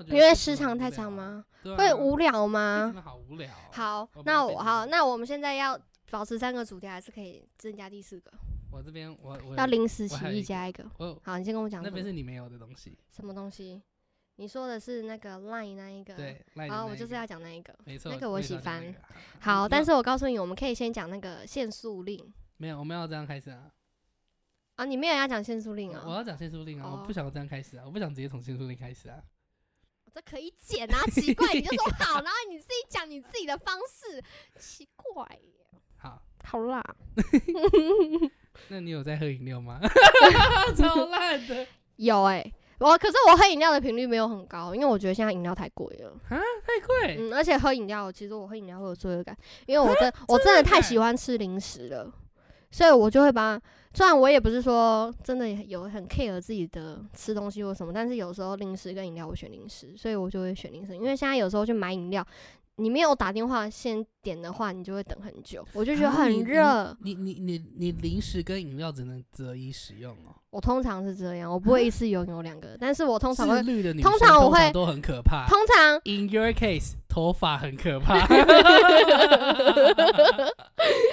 [0.09, 0.91] 因为时长太？
[0.91, 1.45] 长吗？
[1.63, 2.93] 啊会无聊吗？
[3.03, 3.71] 好无聊哦。
[3.71, 5.79] 好我，那我好，那我们现在要
[6.11, 8.31] 保持三个主题，还是可以增加第四个？
[8.69, 10.85] 我这边我我要临时起意加一个。
[11.23, 12.97] 好，你先跟我讲那边是你没有的东西。
[13.09, 13.81] 什么东西？
[14.39, 16.15] 你说的是那个 line 那一个？。
[16.15, 17.75] 对，赖的好，那一个我就是要讲那一个。
[17.83, 18.95] 没错，那个我喜欢。
[19.41, 23.69] 好，但是我告诉你，我们可以先讲那个限速令没有，我们要这样开始啊。
[24.75, 26.01] 啊，你没有要讲限速令啊？
[26.07, 29.21] 我要讲限速令啊，我哦不想这样开始啊，我不想直接从限速令开始啊。
[30.13, 34.23] 这可以剪啊，奇怪，你就说 好，然后你自己讲你自己的方式，
[34.57, 35.81] 奇怪耶。
[35.97, 36.81] 好，好啦
[38.69, 39.81] 那你有在喝饮料吗？
[40.77, 46.09] 超烂的，有哎、我可是我喝饮料的频率没有很高，因为我觉得现在饮料太贵了。
[46.29, 47.17] 啊太贵。
[47.19, 52.11] 嗯，而且喝饮料，其实我喝饮料会有罪恶感，因为我真我真的太喜欢吃零食了，
[52.71, 53.59] 所以我就会把。
[53.91, 60.95] 虽然我也不是说真的有很 care 自己的吃东西或什么，但是有时候零食跟饮料我选零食，所以我就会选零食。
[60.95, 62.25] 因为现在有时候去买饮料，
[62.79, 66.95] 你没有打电话先点的话，你就会等很久，我就觉得很热。
[67.01, 70.33] 你你你你你零食跟饮料只能择一使用哦。
[70.49, 75.45] 我通常是这样，我不会一次拥有两个，但是我通常会自律的女通常我会都很可怕。
[75.47, 78.15] 通常 In your case，头发很可怕。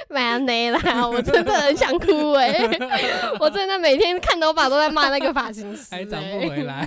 [0.08, 2.52] 蛮没啦， 我真的很想哭哎、
[3.40, 6.86] 我真的每天看头发都在骂那个发型师、欸，还长不回来，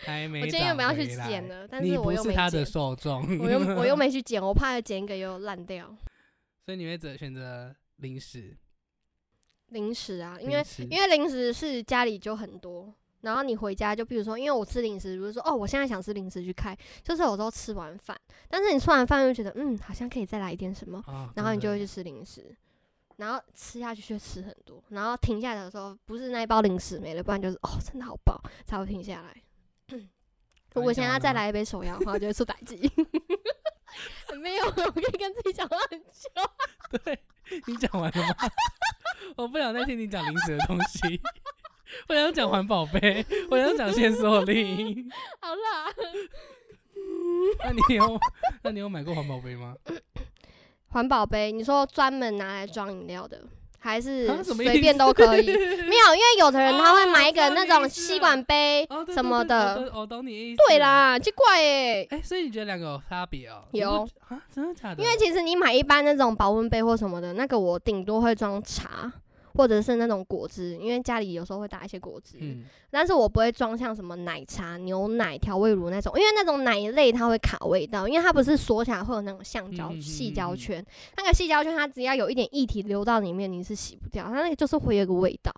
[0.00, 5.86] 还没我今天又长不要去剪了，但是我又没他的，受众，我又我又没去剪，我怕剪一个又烂掉。
[6.66, 8.56] 所以你会择选择零食，
[9.68, 22.54] 零食啊，因为因为零食是家里就很多，然后你回家就比如说，因为我吃零食，比如说哦，我现在想吃零食去开，就是有时候吃完饭，但是你吃完饭又觉得嗯，好像可以再来一点什么，啊然后你就会去吃零食，
[23.16, 29.42] 然后吃下去却吃很多，然后停下来的时候，不是那一包零食没了，不然就是哦，真的好饱才会停下来。
[30.72, 32.90] 如果现在再来一杯手摇的话，就会出打击。
[34.40, 36.30] 没有，我可以跟自己讲话很久。
[37.02, 37.18] 对
[37.66, 38.34] 你讲完了吗？
[39.36, 41.20] 我不想再听你讲零食的东西，
[42.08, 45.10] 我想讲环保杯，我想讲限缩令。
[45.40, 45.92] 好啦，
[47.64, 48.20] 那你有
[48.62, 49.74] 那你有买过环保杯吗？
[50.88, 53.40] 环保杯，你说专门拿来装饮料的，
[53.78, 55.46] 还是啊什么随便都可以？
[55.86, 59.90] 没有，因为有的人他会哦买一个那种吸管杯哦，对什么的。
[59.94, 60.62] 我懂你意思。
[60.68, 62.06] 对，啦，奇怪耶。
[62.10, 63.62] 哎，所以你觉得两个有差别哦？
[63.72, 64.42] 有啊？
[64.52, 65.02] 真的假的？
[65.02, 69.12] 因为其实你买一般那种保温杯或什么的，那个我顶多会装茶，
[69.54, 72.36] 或者是那种果汁，因为家里有时候会打一些果汁。
[72.40, 80.84] 嗯，但是我不会装像什么奶茶、牛奶、调味乳那种，因为那种奶类它会卡味道，因为它不是锁起来会有那种橡胶细胶圈，
[81.16, 85.52] 那个细胶圈它只要有一点液体流到里面，你是洗不掉，它那个就是会有一个味道。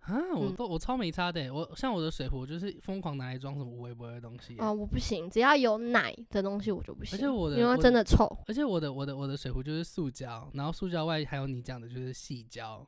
[0.00, 8.30] 啊，我嗯都我超没差的欸，我像我的水壶就是疯狂拿来装什么无微不微的东西欸，哦，我不行，只要有奶的东西我就不行，而且我的因为真的臭。
[8.46, 12.86] 而且我的我的我的水壶就是塑胶，然后塑胶外还有你讲的就是细胶，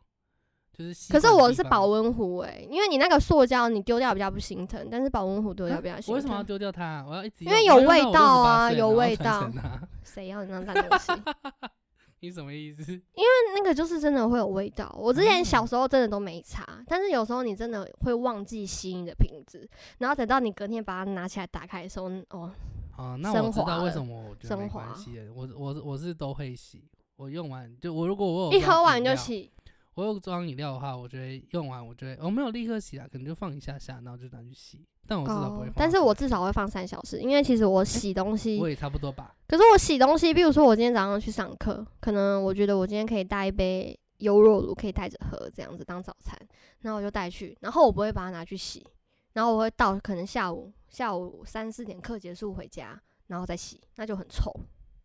[0.76, 6.42] 就是可是我是保温壶哎，因为你那个塑胶你丢掉比较不心疼，但是保温壶丢掉啊比较心我为什么要。
[6.42, 7.04] 丢掉它？
[7.08, 11.12] 我要一直因为有味道啊有我用到我68味道谁要你那烂东西？
[12.20, 12.82] 你什么意思？
[12.92, 14.94] 因为那个就是真的会有味道。
[14.98, 22.50] 我之前小哦时候真的都没擦，但是有时候你真的会忘记吸你的瓶子，然后等到你隔天把它拿起来打开的时候，哦，
[22.96, 25.20] 啊，那我升知道为什么我觉得没升华关系。
[25.34, 26.84] 我我我是都会洗，
[27.16, 29.50] 我用完就我如果我有一喝完就洗。
[29.96, 34.86] 我有装饮料的话，我觉得用完我觉得我没有立刻洗啊，可能就放一下下，然后就拿去洗。
[35.06, 39.34] 但我至少不会放，哦但是我至少会放三小时，因为其实我洗东西我，也差不多吧。
[39.48, 46.38] 可是我洗东西，比如说我今天早上去上课，可能我觉得我今天可以带一杯优酪乳，可以带着喝，这样子当早餐，
[46.80, 48.86] 然后我就带去，然后我不会把它拿去洗，
[49.32, 54.52] 然后我会到可能下午下午三四点课结束回家，然后再洗，那就很臭。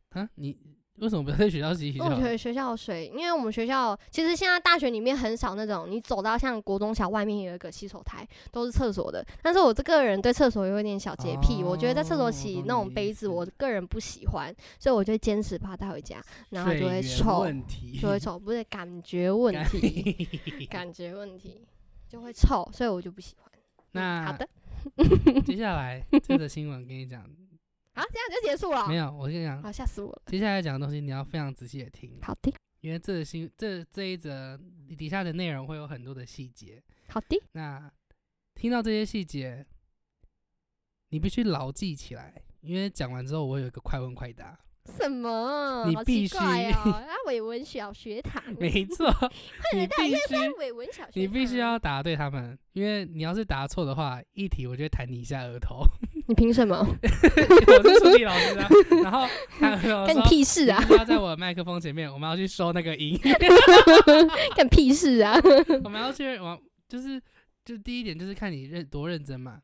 [0.10, 0.58] 啊，你
[0.98, 1.96] 为什么不在学校洗？
[2.00, 9.26] 我觉得学校水，因为我们学校其实现在大学里面很少那种，你走到像国中小外面有一个洗手台，都是厕所的。
[9.42, 17.48] 但是我这个人对厕所有一点小洁癖，我觉得在厕所哦洗那种杯子，我个人不喜欢，所以我就坚持把它带回家，然后就会臭，
[18.00, 21.62] 就会臭，不是感觉问题， 感觉问题
[22.08, 23.50] 就会臭，所以我就不喜欢。
[23.54, 23.58] 嗯
[23.94, 24.48] 那好的，
[25.46, 27.26] 接下来这个新闻跟你讲，
[27.94, 28.96] 好，这样就结束了没。
[28.96, 30.22] 有，我跟你讲，好，吓死我了。
[30.28, 34.60] 接下来讲的东西你要非常仔细的听，好的，因为这个新这这一则
[34.98, 36.82] 底下的内容会有很多的细节。
[37.10, 37.92] 好的，那
[38.56, 39.66] 听到这些细节，
[41.10, 44.58] 你必须牢记起来，因为讲完之后我有一个快问快答。
[45.00, 45.86] 什么？
[45.88, 46.38] 你必须
[46.72, 46.84] 啊，
[47.28, 49.14] 伟文小学堂，没 错，
[49.76, 55.84] 你必须伟文小学，你必须要答对他们，因为你要是答错的话，一题我就会弹你一下额头。
[56.28, 56.78] 你凭什么？
[56.78, 58.70] 我是数理老师啊，
[59.04, 59.28] 然后
[59.60, 63.20] 他有干你屁事啊要在我的麦克风前面，我们要去收那个音，
[64.56, 65.36] 干屁事啊！
[65.84, 67.22] 我们要去，我就是
[67.66, 69.60] 就第一点就是看你认多认真嘛。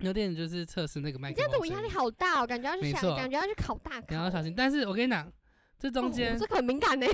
[0.00, 1.72] 有点就是测试那个麦克这风声音。
[1.72, 4.06] 样子我压力好大哦，感觉要去想，感觉要去考大考。
[4.08, 4.54] 你要小心。
[4.56, 5.30] 但是我跟你讲，
[5.78, 7.06] 这中哦间，这个很敏感呢。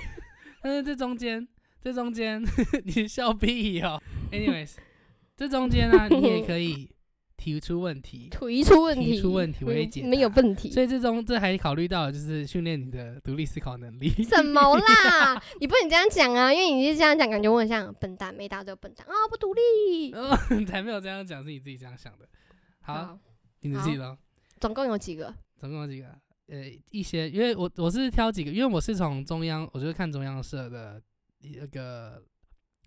[0.62, 1.47] 但是这中间，
[1.82, 2.43] 这中间，
[2.84, 4.03] 你笑屁哦。
[4.32, 4.74] Anyways，
[5.37, 6.91] 这中间呢、你也可以
[7.37, 10.70] 提出问题， 提出问题，提出问题我会解答没有问题。
[10.70, 14.09] 所以这中这还考虑到就是训练你的独立思考能力。
[14.24, 15.41] 什么啦？
[15.61, 20.12] 你不能这样讲啊，因为你是这样讲，感觉我很像笨蛋，没答对笨蛋啊，不独立。
[20.12, 22.26] 嗯，才没有这样讲，是你自己这样想的。
[22.87, 23.18] 好，，
[23.62, 24.16] 你自己了，
[24.61, 25.34] 总共有几个？
[25.59, 26.07] 总共有几个？
[26.49, 26.62] 呃，
[26.93, 31.03] 一些，因为我我是挑几个，因为我是从中央，我就是看中央社的
[31.41, 32.22] 那个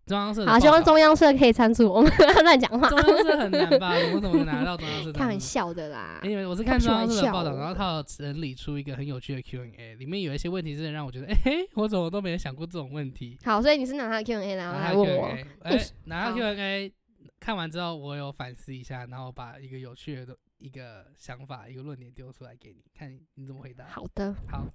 [0.06, 2.10] 中央社的好，希望中央社可以参助我们，
[2.45, 2.88] 乱讲话。
[2.88, 3.91] 中央社很难吧？
[4.14, 5.12] 我怎么拿到中央社？
[5.12, 5.38] 开玩。
[5.38, 6.22] 笑的啦。
[6.24, 13.38] 因为我是看中央社的报道，然后他有整理出一个很有趣的 Q&A，里面有一些问题真的让我觉得，哎、嘿，我怎么都没有想过这种问题。
[13.43, 15.26] 好，所以你是拿他的 Q&A 然后来问我。
[15.64, 16.89] 哎、拿到好 Q&A
[17.40, 23.88] 看完之后，我有反思一下，然后把一个有趣的一个想法、一个论点丢出来给你，看你你怎么回答。
[23.88, 24.68] 好的，好，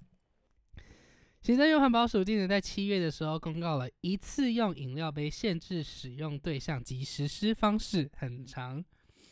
[1.41, 8.83] 行政院环保署今年在七月的时候公告了一次用饮料杯限制使用对象及实施方式，很长。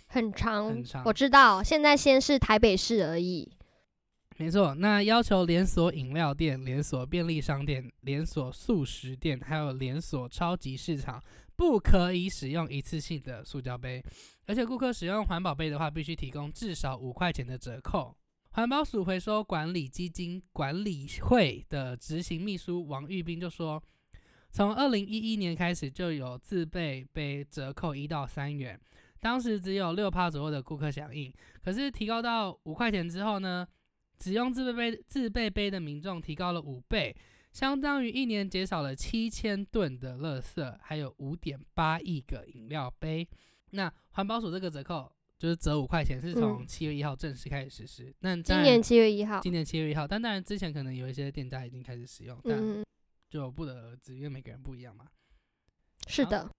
[0.05, 1.63] 很长，很长我知道。
[1.63, 3.51] 现在先是台北市而已。
[4.37, 11.23] 没错，那要求连锁饮料店、连锁便利商店、连锁素食店，还有连锁超级市场，
[11.55, 14.03] 不可以使用一次性的塑胶杯，
[14.45, 18.15] 而且顾客使用环保杯的话，必须提供至少五块钱的折扣。
[18.51, 23.81] 环保署回收管理基金管理会的执行秘书王玉斌就说，
[24.51, 28.79] 从二零一一年开始就有自备杯折扣一到三元，
[29.19, 31.33] 当时只有六趴左右的顾客响应，
[31.63, 33.67] 可是提高到五块钱之后呢，
[34.19, 37.15] 只用自备杯自备杯的民众提高了五倍，
[37.53, 43.25] 相当于一年减少了七千吨的垃圾，还有五点八亿个饮料杯。
[43.69, 48.13] 那环保署这个折扣就是折五块钱，是从嗯七月一号正式开始实施。
[48.19, 49.39] 那当今年七月一号。
[49.39, 52.83] 今年七月一号，但当然之前可能有一些店家已经开始使用，但嗯，
[53.29, 55.07] 就不得而知，因为每个人不一样嘛。
[56.07, 56.49] 是的。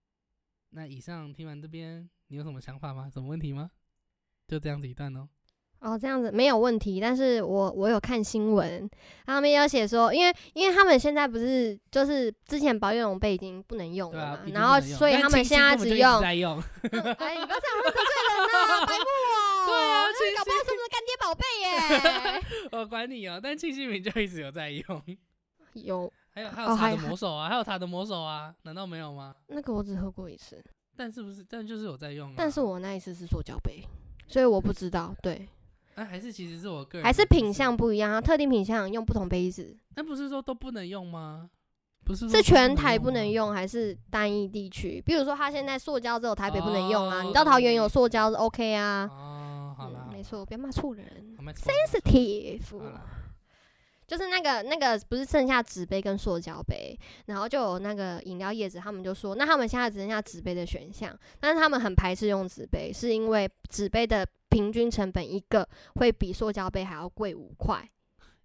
[0.71, 3.11] 那以上听完这边，你有什么想法吗？
[3.11, 3.71] 什么问题吗？
[4.47, 5.29] 就这样子一段哦。
[5.85, 8.89] 哦，这样子没有问题，但是我我有看新闻，
[9.27, 16.57] 他们有写说，因为因为他们现在不是就是之前保乐龙杯已经不能用了嘛，，啊然后所以他们现在只用，在用。
[16.91, 19.05] 嗯哎，你不要这样会得罪人呐，白目
[19.37, 25.03] 哦， 对啊那搞不好是我们的干爹宝贝耶， 我管你哦，但庆幸明就一直有在用。
[25.75, 29.35] 有 还有还有他的魔手啊，还有他的魔手啊，难道没有吗？
[29.49, 30.65] 那个我只喝过一次，
[30.97, 31.45] 但是不是？
[31.49, 32.35] 但就是有在用啊。
[32.37, 33.83] 但是我那一次是塑胶杯，
[34.27, 35.47] 所以我不知道，对，
[35.95, 41.51] 哎，还是其实是我个人还是品相，不一样，特定品相用不同杯子，那不是说都不能用吗？
[42.05, 43.27] 不是说是全台不能。
[43.31, 45.03] 用，还是单一地区？
[45.07, 49.09] 比如说，他现在塑胶只有台北不能用啊，哦你到桃园有塑胶是 OK 啊。
[49.11, 51.07] 哦，好啦嗯，没错，不要骂错人
[51.55, 52.61] ，sensitive
[54.07, 67.89] 就是那个那个不是剩下纸杯跟塑胶杯，然后就有那个饮料叶子他们就说，那他们现在只剩下纸杯的选项，但是他们很排斥用纸杯，是因为纸杯的平均成本一个会比塑胶杯还要贵五块。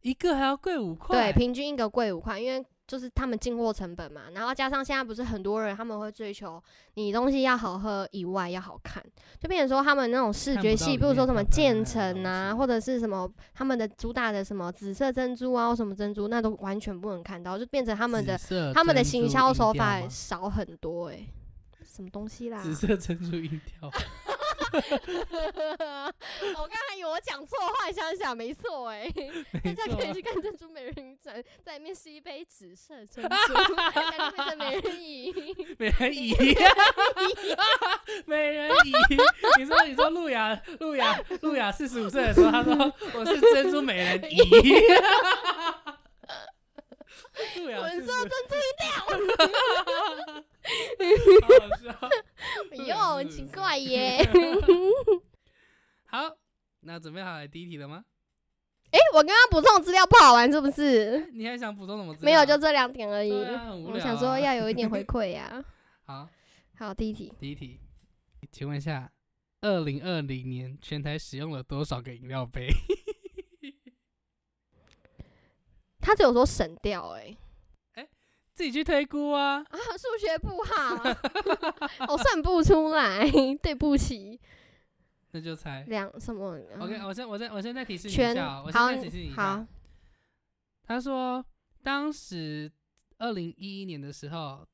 [0.02, 1.32] 一个还要贵五块。
[1.32, 6.62] 对，平均一个贵五块，因为就是他们进货成本嘛，然后加上现在不是很多人他们会追求
[6.96, 9.02] 你东西要好喝以外要好看，
[9.40, 18.36] 就变成说他们那种视觉系，比如说什么渐层啊，或者是什么他们的主打的什么紫色珍珠啊，或什么珍珠，那都完全不能看到，就变成他们的
[18.74, 21.30] 他们的行销手法少很多诶、
[21.86, 22.60] 什么东西啦？
[22.60, 23.92] 紫色珍珠音调，
[26.58, 29.10] 我刚才以为我讲错话，想想没错哎、
[29.76, 33.30] 大家可以去看《珍珠美人鱼传》，在里面是一杯紫色珍珠，
[34.58, 35.34] 美人鱼。
[35.78, 36.36] 美人鱼，
[38.26, 38.92] 美人鱼。
[39.58, 44.38] 你说，你说，路雅，路雅，路雅四十五岁的时候，他说我是珍珠美人鱼。
[47.40, 49.08] 我45说珍珠好
[51.44, 52.10] 好笑。
[52.86, 54.20] 哟，是奇怪耶！
[56.06, 56.36] 好，
[56.82, 58.04] 那准备好来第一题了吗？
[58.92, 61.30] 哎、我刚刚补充的资料不好玩是不是？
[61.32, 62.32] 你还想补充什么资料？
[62.32, 63.32] 没有，就这两点而已。
[63.32, 65.64] 我想说啊要有一点回馈呀、
[66.06, 66.28] 好。
[66.76, 67.80] 好，第一题，第一题，
[68.52, 69.12] 请问一下，
[69.62, 72.70] 二零二零年全台使用了多少个饮料杯？
[76.02, 77.36] 他只有说省掉哎、
[78.60, 79.60] 自己去推估啊。
[79.60, 81.02] 啊，数学不好，
[82.10, 83.26] 我 算不出来，
[83.64, 84.38] 对不起。
[85.32, 85.86] 那就猜。
[85.88, 89.68] 两什么 OK，嗯我先我先我先再提示你一下哦，我好现在提示你一好下。
[90.84, 91.46] 他说，
[91.82, 92.70] 当时
[93.18, 94.68] 二零一一年的时候，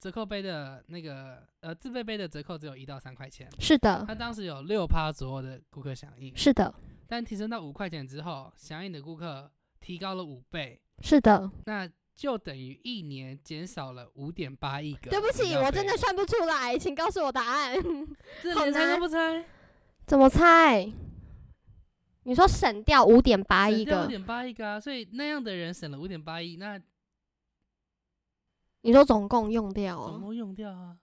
[0.00, 6.74] 折扣杯的那个呃自备杯的折扣只有一到三块钱，是的，他当时有六趴左右的顾客响应，是的，
[7.06, 9.48] 但提升到五块钱之后，响应的顾客
[9.78, 11.48] 提高了五倍，是的。
[11.66, 15.10] 那就等于一年减少了五点八亿个。
[15.10, 17.76] 对不起，我真的算不出来，请告诉我答案。
[17.76, 17.84] 好
[18.42, 19.44] 这连猜都不猜，
[20.06, 20.90] 怎么猜？
[22.22, 26.80] 你说省掉五点八亿个，五点八亿个啊，所以那样的人省了五点八亿，那
[28.80, 30.08] 你说总共用掉哦？
[30.10, 30.96] 总共用掉啊。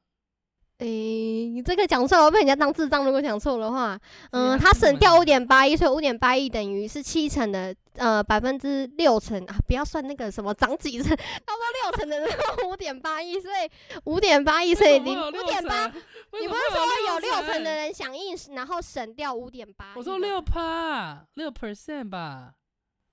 [0.84, 3.06] 诶、你这个讲错了，会被人家当智障。
[3.06, 3.98] 如果讲错的话，
[4.32, 17.84] 嗯，啊他省掉五点八亿，所以五点八亿等于是七成的，呃，百分之六成啊，不要算那个什么涨几成，差不多六成的五点八亿，所以五点八亿，所以零五点八，，你不是说有六成的人？
[17.84, 19.94] 人响应，然后省掉五点八？
[19.96, 22.56] 我说六趴，六 percent 吧。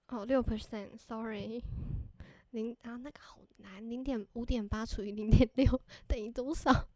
[0.09, 1.63] 哦，六 percent，sorry，
[2.51, 6.89] 零啊，那个好难，零点五点八除以零点六 等于多少？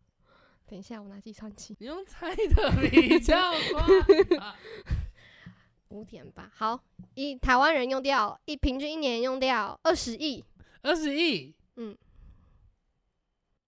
[0.67, 1.77] 等一下，我拿计算器。
[1.79, 4.57] 你用猜的比较快啊。
[5.89, 6.83] 五点八，好，
[7.15, 10.45] 一台湾人用掉一平均一年用掉二十亿，
[10.83, 11.97] 二十亿，嗯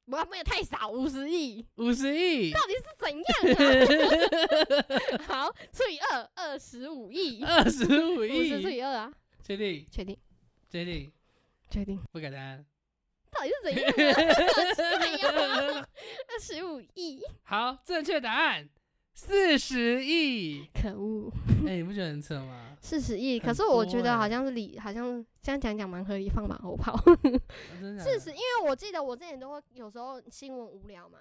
[0.06, 3.24] 我们也太少，五十亿，五十亿，到底是怎样
[5.20, 5.26] 啊？
[5.46, 9.12] 好，除以二，二十五亿，二十五五十除，以二啊，
[9.44, 9.86] 确定？
[9.90, 10.16] 确定，
[10.68, 11.12] 确定？
[11.70, 12.64] 确定，不改答案。
[13.36, 13.62] 到底是
[14.76, 18.68] 怎样二十五亿， 好，正确答案
[19.14, 20.68] 四十亿。
[20.74, 21.30] 可恶，
[21.66, 22.76] 哎、你不觉得很扯吗？
[22.80, 26.92] 四十亿，可是我觉得好像是理，好像这样讲讲蛮合理，放马后炮。
[26.92, 27.02] 啊
[27.80, 31.18] 真的假的事实，因为我记得我之前都会有时候新闻无聊嘛，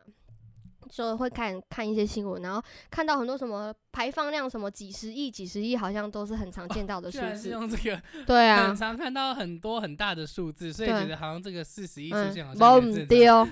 [0.89, 7.49] 就会看看一些新闻，然后看到很多什么排放量什么几十亿、几十亿，好像都是很常见到的数字。
[7.49, 13.07] 用这个，对啊很，常看到很多很大的数字，所以觉得好像这个四十亿出嗯现好，像也正常。
[13.07, 13.47] 丢。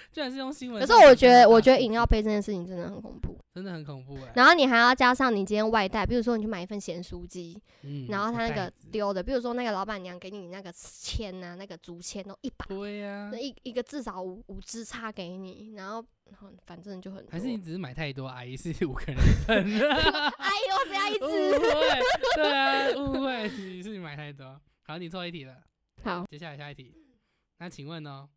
[0.12, 3.36] 居然是用新闻可是我觉得，我觉得饮料杯这件事情真的很恐怖。
[3.54, 17.32] 真的很恐怖哎、然后你还要加上你今天外带，比如说你去买一份咸酥鸡，嗯然后他那个丢的，比如说那个老板娘给你那个签啊，那个竹签都一把，对呀、那一一个至少五五支叉给你，然后然后反正就很多。
[17.32, 19.16] 还是你只是买太多，阿姨是五个人
[19.48, 21.58] 阿姨我，只要一误支。
[21.58, 22.00] 会，
[22.36, 24.60] 对啊，误会，你是你买太多。
[24.84, 25.56] 好，你错一题了。
[26.04, 26.94] 好，接下来下一题，
[27.58, 28.28] 那请问哦，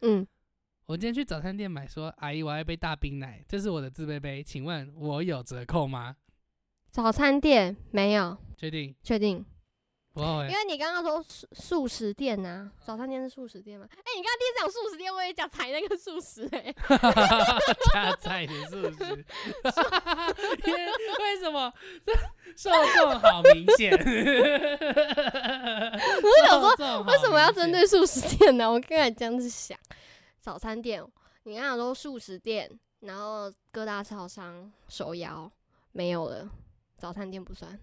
[0.00, 0.26] 嗯，
[0.88, 6.16] 我今天去早餐店买说，阿姨我要一杯大冰奶，这是我的自备杯，请问我有折扣吗？
[6.90, 8.94] 早餐店没有，确定？
[9.02, 9.44] 确定？
[10.14, 10.24] 因。
[10.24, 13.86] 为你刚刚说素素食店呐、早餐店是素食店吗？
[13.90, 16.74] 哎、你刚刚第一次讲素食店，我也讲踩那个素食哎、
[17.92, 19.26] 加菜的是不是？
[20.64, 21.70] 因为为什么
[22.06, 22.14] 这
[22.56, 23.92] 受众好明显？
[26.22, 28.72] 我想说为什么要针对素食店呢？
[28.72, 29.78] 我刚才这样子想，
[30.48, 31.04] 早餐店，
[31.42, 32.70] 你刚刚说素食店，
[33.00, 35.52] 然后各大超商、手摇
[35.92, 36.48] 没有了，
[36.96, 37.78] 早餐店不算。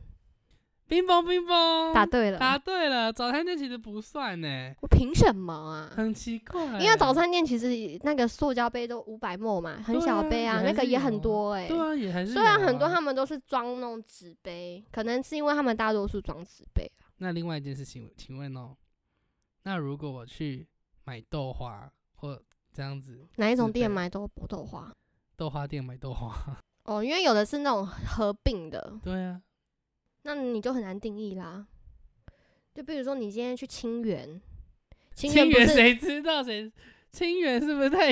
[0.87, 1.93] 冰崩冰崩？
[1.93, 5.93] 答对了，答对了，早餐店其实不算呢，我凭什么啊？
[5.95, 6.79] 很奇怪。
[6.79, 17.13] 因为早餐店其实那个塑胶杯都五百沫嘛，很小杯啊，那个也很多哎、对啊，也还是虽然很多他们都是装那种纸杯，可能是因为他们大多数装纸杯啊。
[17.17, 18.75] 那另外一件事情，请问哦，
[19.61, 20.67] 那如果我去
[21.03, 22.41] 买豆花或
[22.75, 24.91] 这样子，哪一种店买豆豆花？
[25.37, 29.41] 豆花店买豆花， 哦，因为有的是那种合并的，对啊，
[30.23, 31.65] 那你就很难定义啦。
[32.73, 34.41] 就比如说你今天去清源，
[35.13, 36.69] 清清源谁知道谁？
[37.11, 38.11] 清源是不是太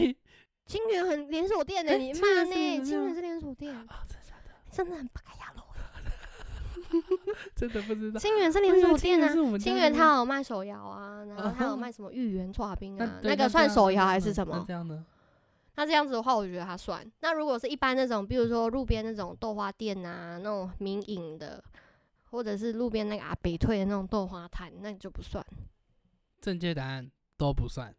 [0.66, 2.86] 清源很连锁店的，诶你骂呢？
[2.86, 4.53] 清源是连锁店，啊，真的假的？
[4.72, 5.62] 真的很不该亚罗。
[7.55, 8.19] 真的不知道。
[8.19, 14.65] 清源是连锁店啊，清源那它有卖手摇啊，然后 它有哦卖什么芋圆刨冰啊，那个算手摇还是什么那？
[14.65, 15.05] 这样呢？
[15.75, 17.03] 那这样子的话，我觉得它算。
[17.21, 21.63] 那如果是一般那种，比如说路边那种豆花店啊，那种民营的，
[22.29, 25.43] 或者是路边那个阿北退的那种豆花摊，那你就不算，
[26.39, 27.91] 正确答案都不算，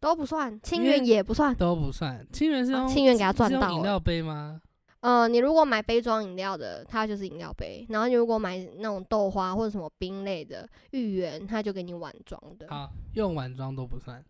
[0.00, 0.60] 都不算。
[0.62, 1.54] 清源也不算。
[1.54, 2.26] 都不算。
[2.32, 4.60] 清源是清源给他赚到了饮料杯吗？
[5.06, 12.66] 呃，你如果买杯装饮料的，它就是饮料杯；然后你如果买那种豆花或者什么冰类的芋圆，它就给你碗装的。
[12.68, 14.20] 好，用碗装都不算，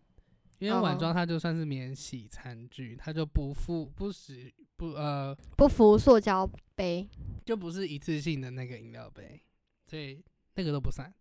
[0.59, 7.09] 因为哦碗装它就算是免洗餐具，它就不附不使不呃不服塑胶杯。
[7.43, 9.41] 就不是一次性的那个饮料杯，
[9.87, 10.23] 所以
[10.53, 11.11] 那个都不算。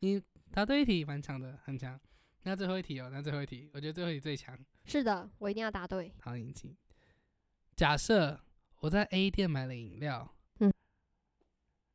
[0.00, 0.20] 你
[0.52, 1.98] 答对一题蛮强的，很强。
[2.42, 4.54] 那最后一题哦，那最后一题，我觉得最后一题最强。
[4.84, 6.12] 是的，我一定要答对。
[6.20, 6.76] 好，引起。
[7.74, 8.38] 假设
[8.80, 10.28] 我在 A 店买了饮料，
[10.58, 10.72] 嗯，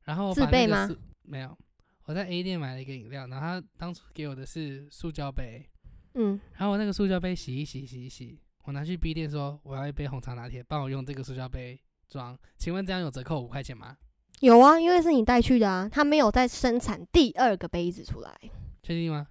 [0.04, 0.90] 然后自备吗？
[1.24, 1.58] 没有，
[2.06, 5.68] 我在 A 店买了一个饮料，然后他当初给我的是塑胶杯，
[6.14, 13.98] 嗯，然后我那个塑胶杯洗一洗洗一洗，我拿去 B 店说我要一杯红茶拿铁，帮我用这个塑胶杯装，请问这样有折扣五块钱吗？
[14.42, 18.38] 有啊，因为是你带去的啊，他没有再生产第二个杯子出来。
[18.84, 19.28] 确定吗？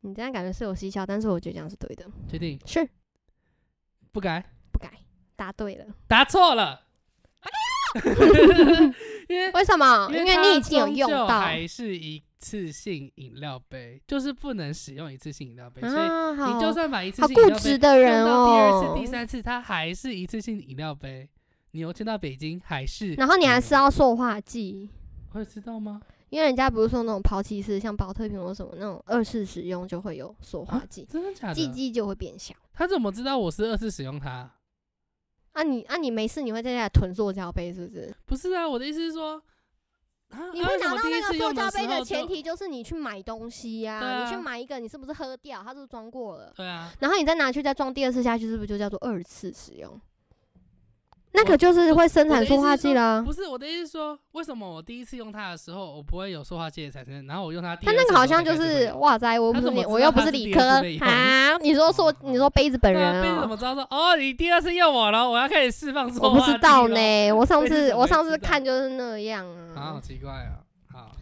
[0.00, 2.10] 你这样感觉是有蹊跷，但是我觉得这样是对的。
[2.26, 2.58] 确定？
[2.66, 2.88] 是
[4.10, 4.44] 不改？
[5.40, 5.86] 答对了。
[6.06, 6.82] 答错了。
[9.26, 10.10] 因为为什么？
[10.12, 11.40] 因为你已经有用到。
[11.40, 18.94] 还是一次性饮料杯，就是不能使用一次性饮料杯，所以你就算把一次性饮料杯执的人用到第二次、哦。
[18.98, 21.26] 第三次，它还是一次性饮料杯。
[21.70, 23.14] 你邮签到北京还是？
[23.14, 24.90] 然后你还是要塑化剂，
[25.30, 26.02] 会知道吗？
[26.28, 31.54] 因为人家不是说那种抛弃式，像保特瓶或什么那种二次使用就会有塑化剂，真的假的？
[31.54, 32.54] 剂剂就会变小。
[32.74, 34.48] 他怎么知道我是二次使用它？
[35.52, 38.14] 啊你啊你没事你会在家里囤塑胶杯是不是？
[38.26, 39.42] 不是啊，我的意思是说，
[40.30, 45.62] 啊你会拿到那个塑胶杯的前提就是你去买东西呀、你去买一个，你是不是喝掉？
[45.62, 46.52] 它是不是装过了？
[46.56, 50.00] 对啊，然后你再拿去再装第二次下去，是不是就叫做二次使用？
[51.32, 53.22] 那个就是会生产塑化剂啦。
[53.24, 61.56] 不是我的意思是说，为什么我第一次用它的时候，我不会有塑化剂的产生，然后我用它第它那个好像就是哇塞，我又不是我又不是理科二次被用啊！
[61.58, 67.32] 你说说，你说杯子本人杯子怎哦，么知道说哦，你第二次用我了，我要开始释放塑我不知道呢。
[67.32, 70.58] 我上次我上次看就是那样啊，好啊奇怪啊！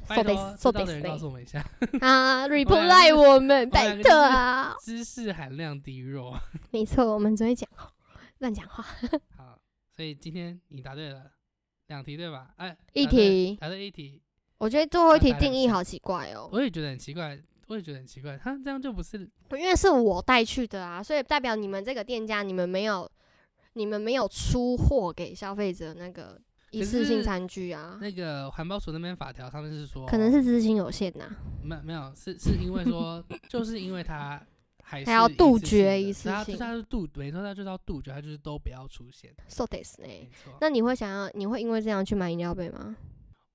[0.09, 0.23] 好托
[0.59, 1.63] 知道的人告诉我们一下，
[2.01, 4.75] 啊！reply 我们，我拜托啊！
[4.81, 6.35] 知识含量低弱。
[6.71, 7.69] 没错，我们只会讲
[8.39, 8.83] 乱讲话。
[9.99, 11.29] 好，所以今天你答对了
[11.89, 12.55] 两题对吧？
[12.57, 13.57] 哎，一题。
[13.61, 14.23] 答对一题，
[14.59, 17.37] 我觉得最后一题定义好奇怪哦，我也觉得很奇怪，
[17.67, 23.11] 我也觉得很奇怪，他这样就不是因为是我带去的啊，所以代表你们这个店家你们没有，
[23.73, 26.41] 你们没有出货给消费者那个
[26.71, 31.29] 一次性餐具啊，那个环保署那边法条，他们是说可能是资金有限呐、
[31.65, 34.41] 没有没有，是是因为说， 就是因为它
[34.89, 39.31] 还还要杜绝一次性它就是杜，没错，它就是要杜绝，它就是都不要出现。
[39.47, 40.09] So this 呢
[40.63, 42.97] 那你会想要，你会因为这样去买饮料杯吗？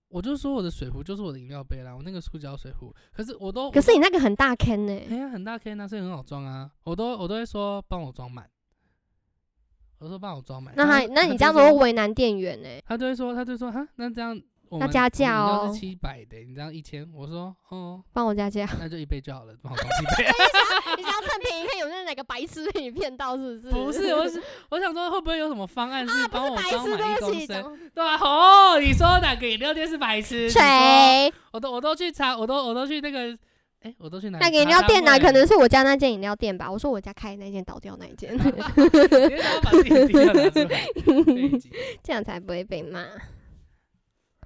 [0.10, 8.48] 我就说我的水壶就是我的饮料杯啦，我那个塑胶水壶，可是我都可是你那个很大 can 呢、哎呀很大 K 那所以很好装啊，我都我都会说帮我装满，
[9.98, 10.72] 我说帮我装满。
[10.78, 14.40] 那还那你这样子会为难店员呢、他就会说他就说哈，那这样
[14.74, 18.68] 我们要加价哦是七百的，你这样一千，我说哦，帮我加价。
[18.80, 20.26] 那就一杯就好了，帮我 加七杯。
[20.98, 23.72] 你想要趁便宜，看有没有哪个白痴被你骗到，是不是？
[23.72, 27.46] 不是，我是我想说会不会有什么方案是帮我装满一公升？
[27.48, 30.50] 讲对啊，哦，你说哪个饮料店是白痴？
[30.50, 31.32] 谁？
[31.52, 33.38] 我都我都去查，我都我都去那个，
[33.82, 34.44] 哎、我都去哪里？
[34.44, 35.20] 那个饮料店哪、呢？
[35.24, 36.72] 可能是我家那间饮料店吧？
[36.72, 38.36] 我说我家开的那间倒掉那一间
[42.02, 43.06] 这样才不会被骂。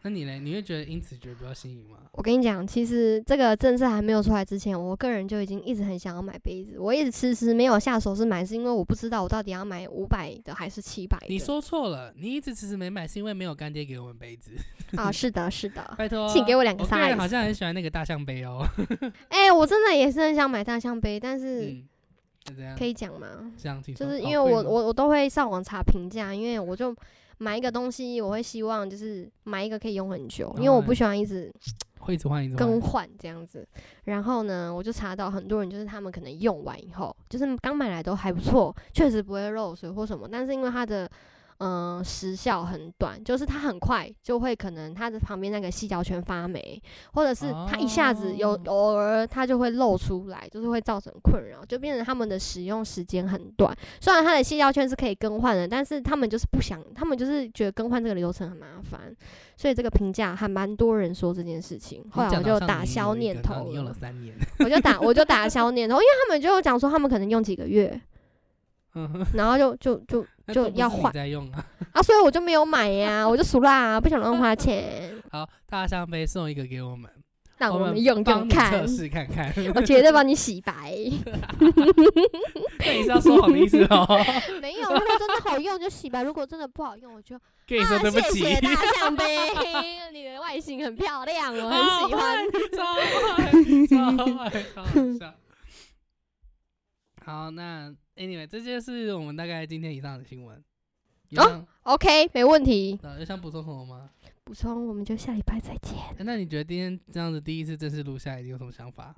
[0.03, 0.33] 那你呢？
[0.33, 1.97] 你会觉得因此觉得比较新颖吗？
[2.11, 6.79] 我跟你讲，其实这个政策还没有出来之前，我个人就已经一直很想要买杯子。
[6.79, 11.27] 我一直迟迟没有下手是买，是因为我不知道我到底要买五百的还是七百的。
[11.29, 14.51] 你说错了，你一直迟迟没买，是因为没有干爹给我们杯子。
[14.95, 15.11] 啊？
[15.11, 15.93] 是的，是的。
[15.97, 18.65] 拜托，请给我两个我个好像很喜欢那个大象杯哦。
[19.29, 21.75] 哎、我真的也是很想买大象杯，但是
[22.77, 22.85] 可。
[22.85, 23.27] 以讲吗？
[23.61, 26.95] 这样，请就是因为我哦我我都会上网查评价，因为我就
[27.39, 31.53] 买一个东西，我会希望就是买一个可以用很久，因为我不喜欢一直
[31.99, 32.91] 会一直换一直更换。
[32.91, 33.67] 换这样子。
[34.05, 41.09] 然后呢，我就查到很多人就是他们可能用完以后，就是刚买来都还不错，确实不会漏水或什么，但是因为它的
[41.59, 46.81] 嗯、呃时效很短，就是它很快就会可能它的旁边那个细胶圈发霉，
[47.13, 53.75] 或者是它一下子有哦偶尔它就会露出来，就是会造成困扰，就变成他们的使用时间很短。
[53.99, 59.15] 虽然它的细胶圈是可以更换的，但是他们就是不想，他们就是觉得更换这个流程很麻烦，
[59.55, 62.05] 所以这个评价还蛮多人说这件事情。
[62.11, 67.99] 后来我就打消念头你用了了，三年，我就打我就打消念头，因为他们就讲说他们可能用几个月，
[68.97, 71.65] 嗯，然后就就就就要换啊。
[71.93, 77.09] 啊，所以我就没有买呀，我就俗啦，不想乱花钱， 好，大象杯送一个给我们，
[77.57, 79.53] 让我们们用用看测，试看看。
[79.75, 80.95] 我绝对帮你洗白。
[82.79, 84.07] 那你是要说好的意思哦？
[84.61, 89.25] 没有，如果真的好用就洗白，如果真的不好用，我就跟你说啊对不起，谢谢大象杯，
[90.13, 92.45] 你的外形很漂亮，我很喜欢。
[92.75, 93.51] 超坏，
[93.87, 93.95] 超
[94.37, 94.89] 坏，超好
[95.19, 95.33] 笑。
[97.25, 100.61] 好，那 anyway，这就是我们大概今天以上的新闻。
[101.29, 102.99] 有哦 OK，没问题。
[103.03, 104.09] 呃有想补充什么吗？
[104.43, 105.97] 补充，我们就下礼拜再见。
[106.17, 109.15] 诶那你觉得今天这样子第一次正式录下来，你有什么想法？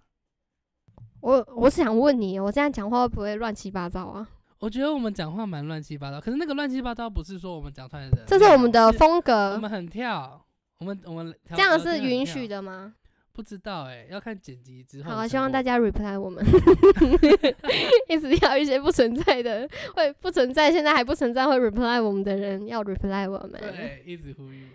[1.21, 4.27] 我我是想问你，我这样讲话会不会乱七八糟啊？
[4.59, 10.43] 我觉得我们讲话蛮乱七八糟，可是那个乱七八糟不是说我们讲出来的，这是我们的是风格我，们很跳，
[10.79, 12.47] 我们我们这样是允许。
[12.47, 12.93] 的吗？
[13.39, 15.11] 不知道哎、要看剪辑之后。
[15.11, 15.63] 好啊，希望大。
[15.63, 16.43] 家 reply 我们，
[18.09, 19.65] 一直要一些不存在的，
[19.95, 24.63] 会不存在，现在还不存在会 reply 我们的人要 reply 我们，对， 一直呼吁。
[24.65, 24.69] 啊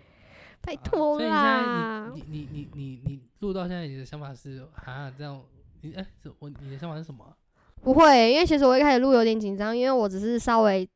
[0.61, 2.11] 拜托所以你现啦。
[2.15, 5.39] 你你你你你你录到现在，你的想法是啊这样？
[5.81, 7.29] 你哎、是我你的想法是什么啊？
[7.83, 10.87] 不会，因为其实我一开始录有点紧张，因为我只是稍微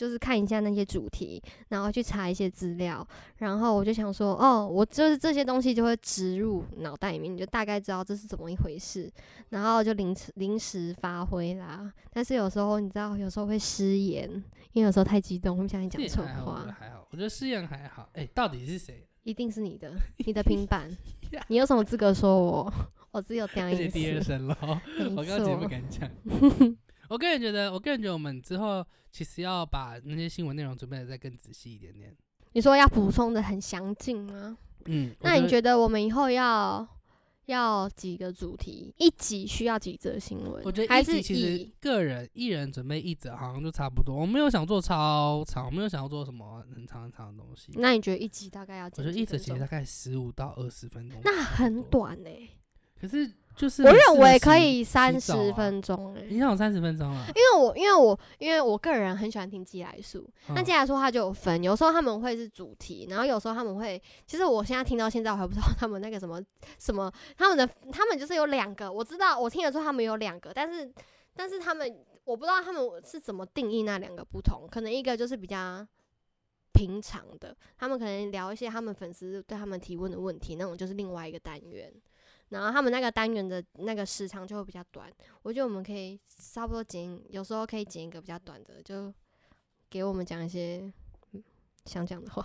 [0.00, 9.12] 就是看一下那些主题，然后去查一些资料，然后我就想说，哦，我就是这些东西就会植入脑袋里面，你就大概知道这是怎么一回事，
[9.50, 11.92] 然后就临时临时发挥啦。
[12.10, 14.26] 但是有时候你知道，有时候会失言，
[14.72, 16.76] 因为有时候太激动，会不小心讲错这也还好，我觉得话。
[16.80, 17.06] 还好。
[17.10, 18.08] 我觉得失言还好。
[18.14, 19.06] 哎、到底是谁？
[19.24, 19.92] 一定是你的，
[20.24, 20.88] 你的平板，
[21.48, 22.72] 你有什么资格说我？
[23.10, 24.56] 我只有这样 而且一第二次，声喽，
[24.98, 25.68] 没我刚刚节目。
[25.68, 26.08] 敢讲。
[27.10, 32.16] 我个人觉得，我个人觉得我们之后其实要把那些新闻内容准备的再更仔细一点点。
[32.52, 34.56] 你说要补充的很详尽吗？
[34.84, 36.86] 嗯，那你得觉得我们以后要
[37.46, 38.94] 要几个主题？
[38.96, 40.62] 一集需要几则新闻？
[40.64, 47.72] 我觉得一还是集其实以个人一人准备一则好像就差不多，我没有想做超长，我没有想要做什么很长很长的东西。
[47.74, 49.66] 那你觉得一集大概要我觉得一则其实大？
[49.66, 51.82] 概十五到二十分钟，那很。
[51.90, 52.30] 短呢、
[53.00, 53.28] 可是
[53.60, 57.26] 就是我认为可以三十分钟哎、你三十分钟啊？
[57.28, 66.40] 因为我因为我因为我个人很喜欢听寄来书，那嗯寄来书它就有分，有时候他们会是主题，然后有时候他们会，其实我现在听到现在我还不知道他们那个什么
[66.78, 70.90] 什么，他们的他们就是有两个，我知道我听得出他们有两个，但是
[71.36, 71.94] 但是他们
[72.24, 75.86] 我不知道他们是怎么定义那两个不同，可能一个就是比较
[76.72, 81.92] 平常的，他们可能聊一些他们粉丝对他们提问的问题，那种就是另外一个单元。
[82.50, 85.10] 然后他们那个单元的那个时长就会比较短，
[85.42, 86.20] 我觉得我们可以
[86.52, 89.12] 差不多剪，有时候可以剪一个比较短的，就
[89.88, 90.92] 给我们讲一些
[91.32, 91.42] 嗯
[91.86, 92.44] 想 讲的话，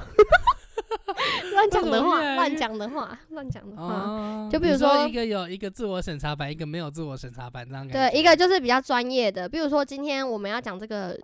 [1.51, 3.83] 乱讲的话，乱讲的话，乱讲的话。
[3.83, 11.19] 哦，就比如说说一个有一个自我审查版，一个没有自我审查版，这样感对，一个就是比较专业的，比如说今天我们要讲这个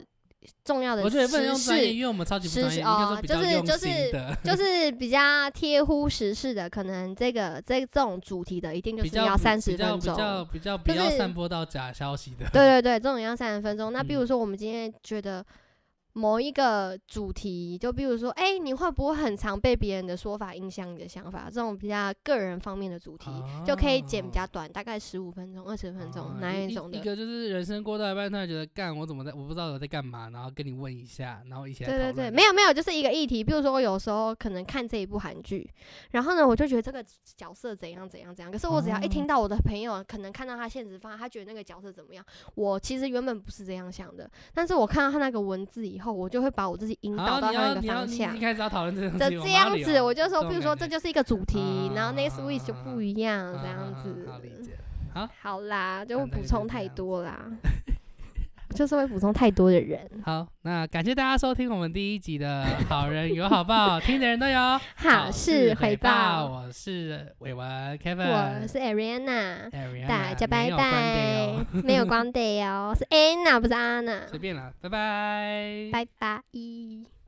[0.63, 4.11] 重要的我觉得不能时用专业，事，因为我们超级不专业，事应该说哦就是就是，
[4.43, 9.99] 就 是比较贴乎时事的，可能这个这这种主题的一定就是比较不要三十分钟。
[9.99, 12.45] 比较比较不就是要散播到假消息的。
[12.53, 13.93] 对对对，这种要三十分钟。
[13.93, 15.45] 那比如嗯说我们今天觉得
[16.13, 21.45] 某一个主题，就比如说，哎、你会不会很常被别人的说法影响你的想法？
[21.45, 23.29] 这种比较个人方面的主题，
[23.65, 26.97] 就可以剪比较短，大概十五分钟、二十分钟，啊哪一一种的？
[26.97, 33.43] 一个就是人生过到一半，突然觉得干我怎么在，我不知道我在干嘛，然后跟你问一下，然后一起来对对对，没有没有，就是一个议题。
[33.43, 35.69] 比如说，我有时候可能看这一部韩剧，
[36.11, 37.03] 然后呢，我就觉得这个
[37.37, 38.51] 角色怎样怎样怎样。
[38.51, 48.39] 可是我只要一哦听到我的朋友可能看到他现实发，他觉得那个角色怎么样，我其实原本不是这样想的，但是我看到他那个文字以后，我就会把我自己引导到他那个方向一。
[48.39, 54.27] 开始要讨论这这样子，我我就说，比如说这就就是一个主题，然后 next 啊 week 就不一样，这样好子。
[55.41, 57.45] 好啦，就补充太多啦，
[58.71, 59.99] 就是会补充太多的人。
[60.25, 66.45] 好，那感谢大家收听我们第一集的《好人有好报》，听的人都有好事回报。
[66.45, 69.69] 我是伟文 Kevin，我是 Ariana。
[69.71, 77.20] Ariana，大家拜拜掉，没有光 day 哦，是 Anna 不是 Anna，随便啦，拜拜，拜拜。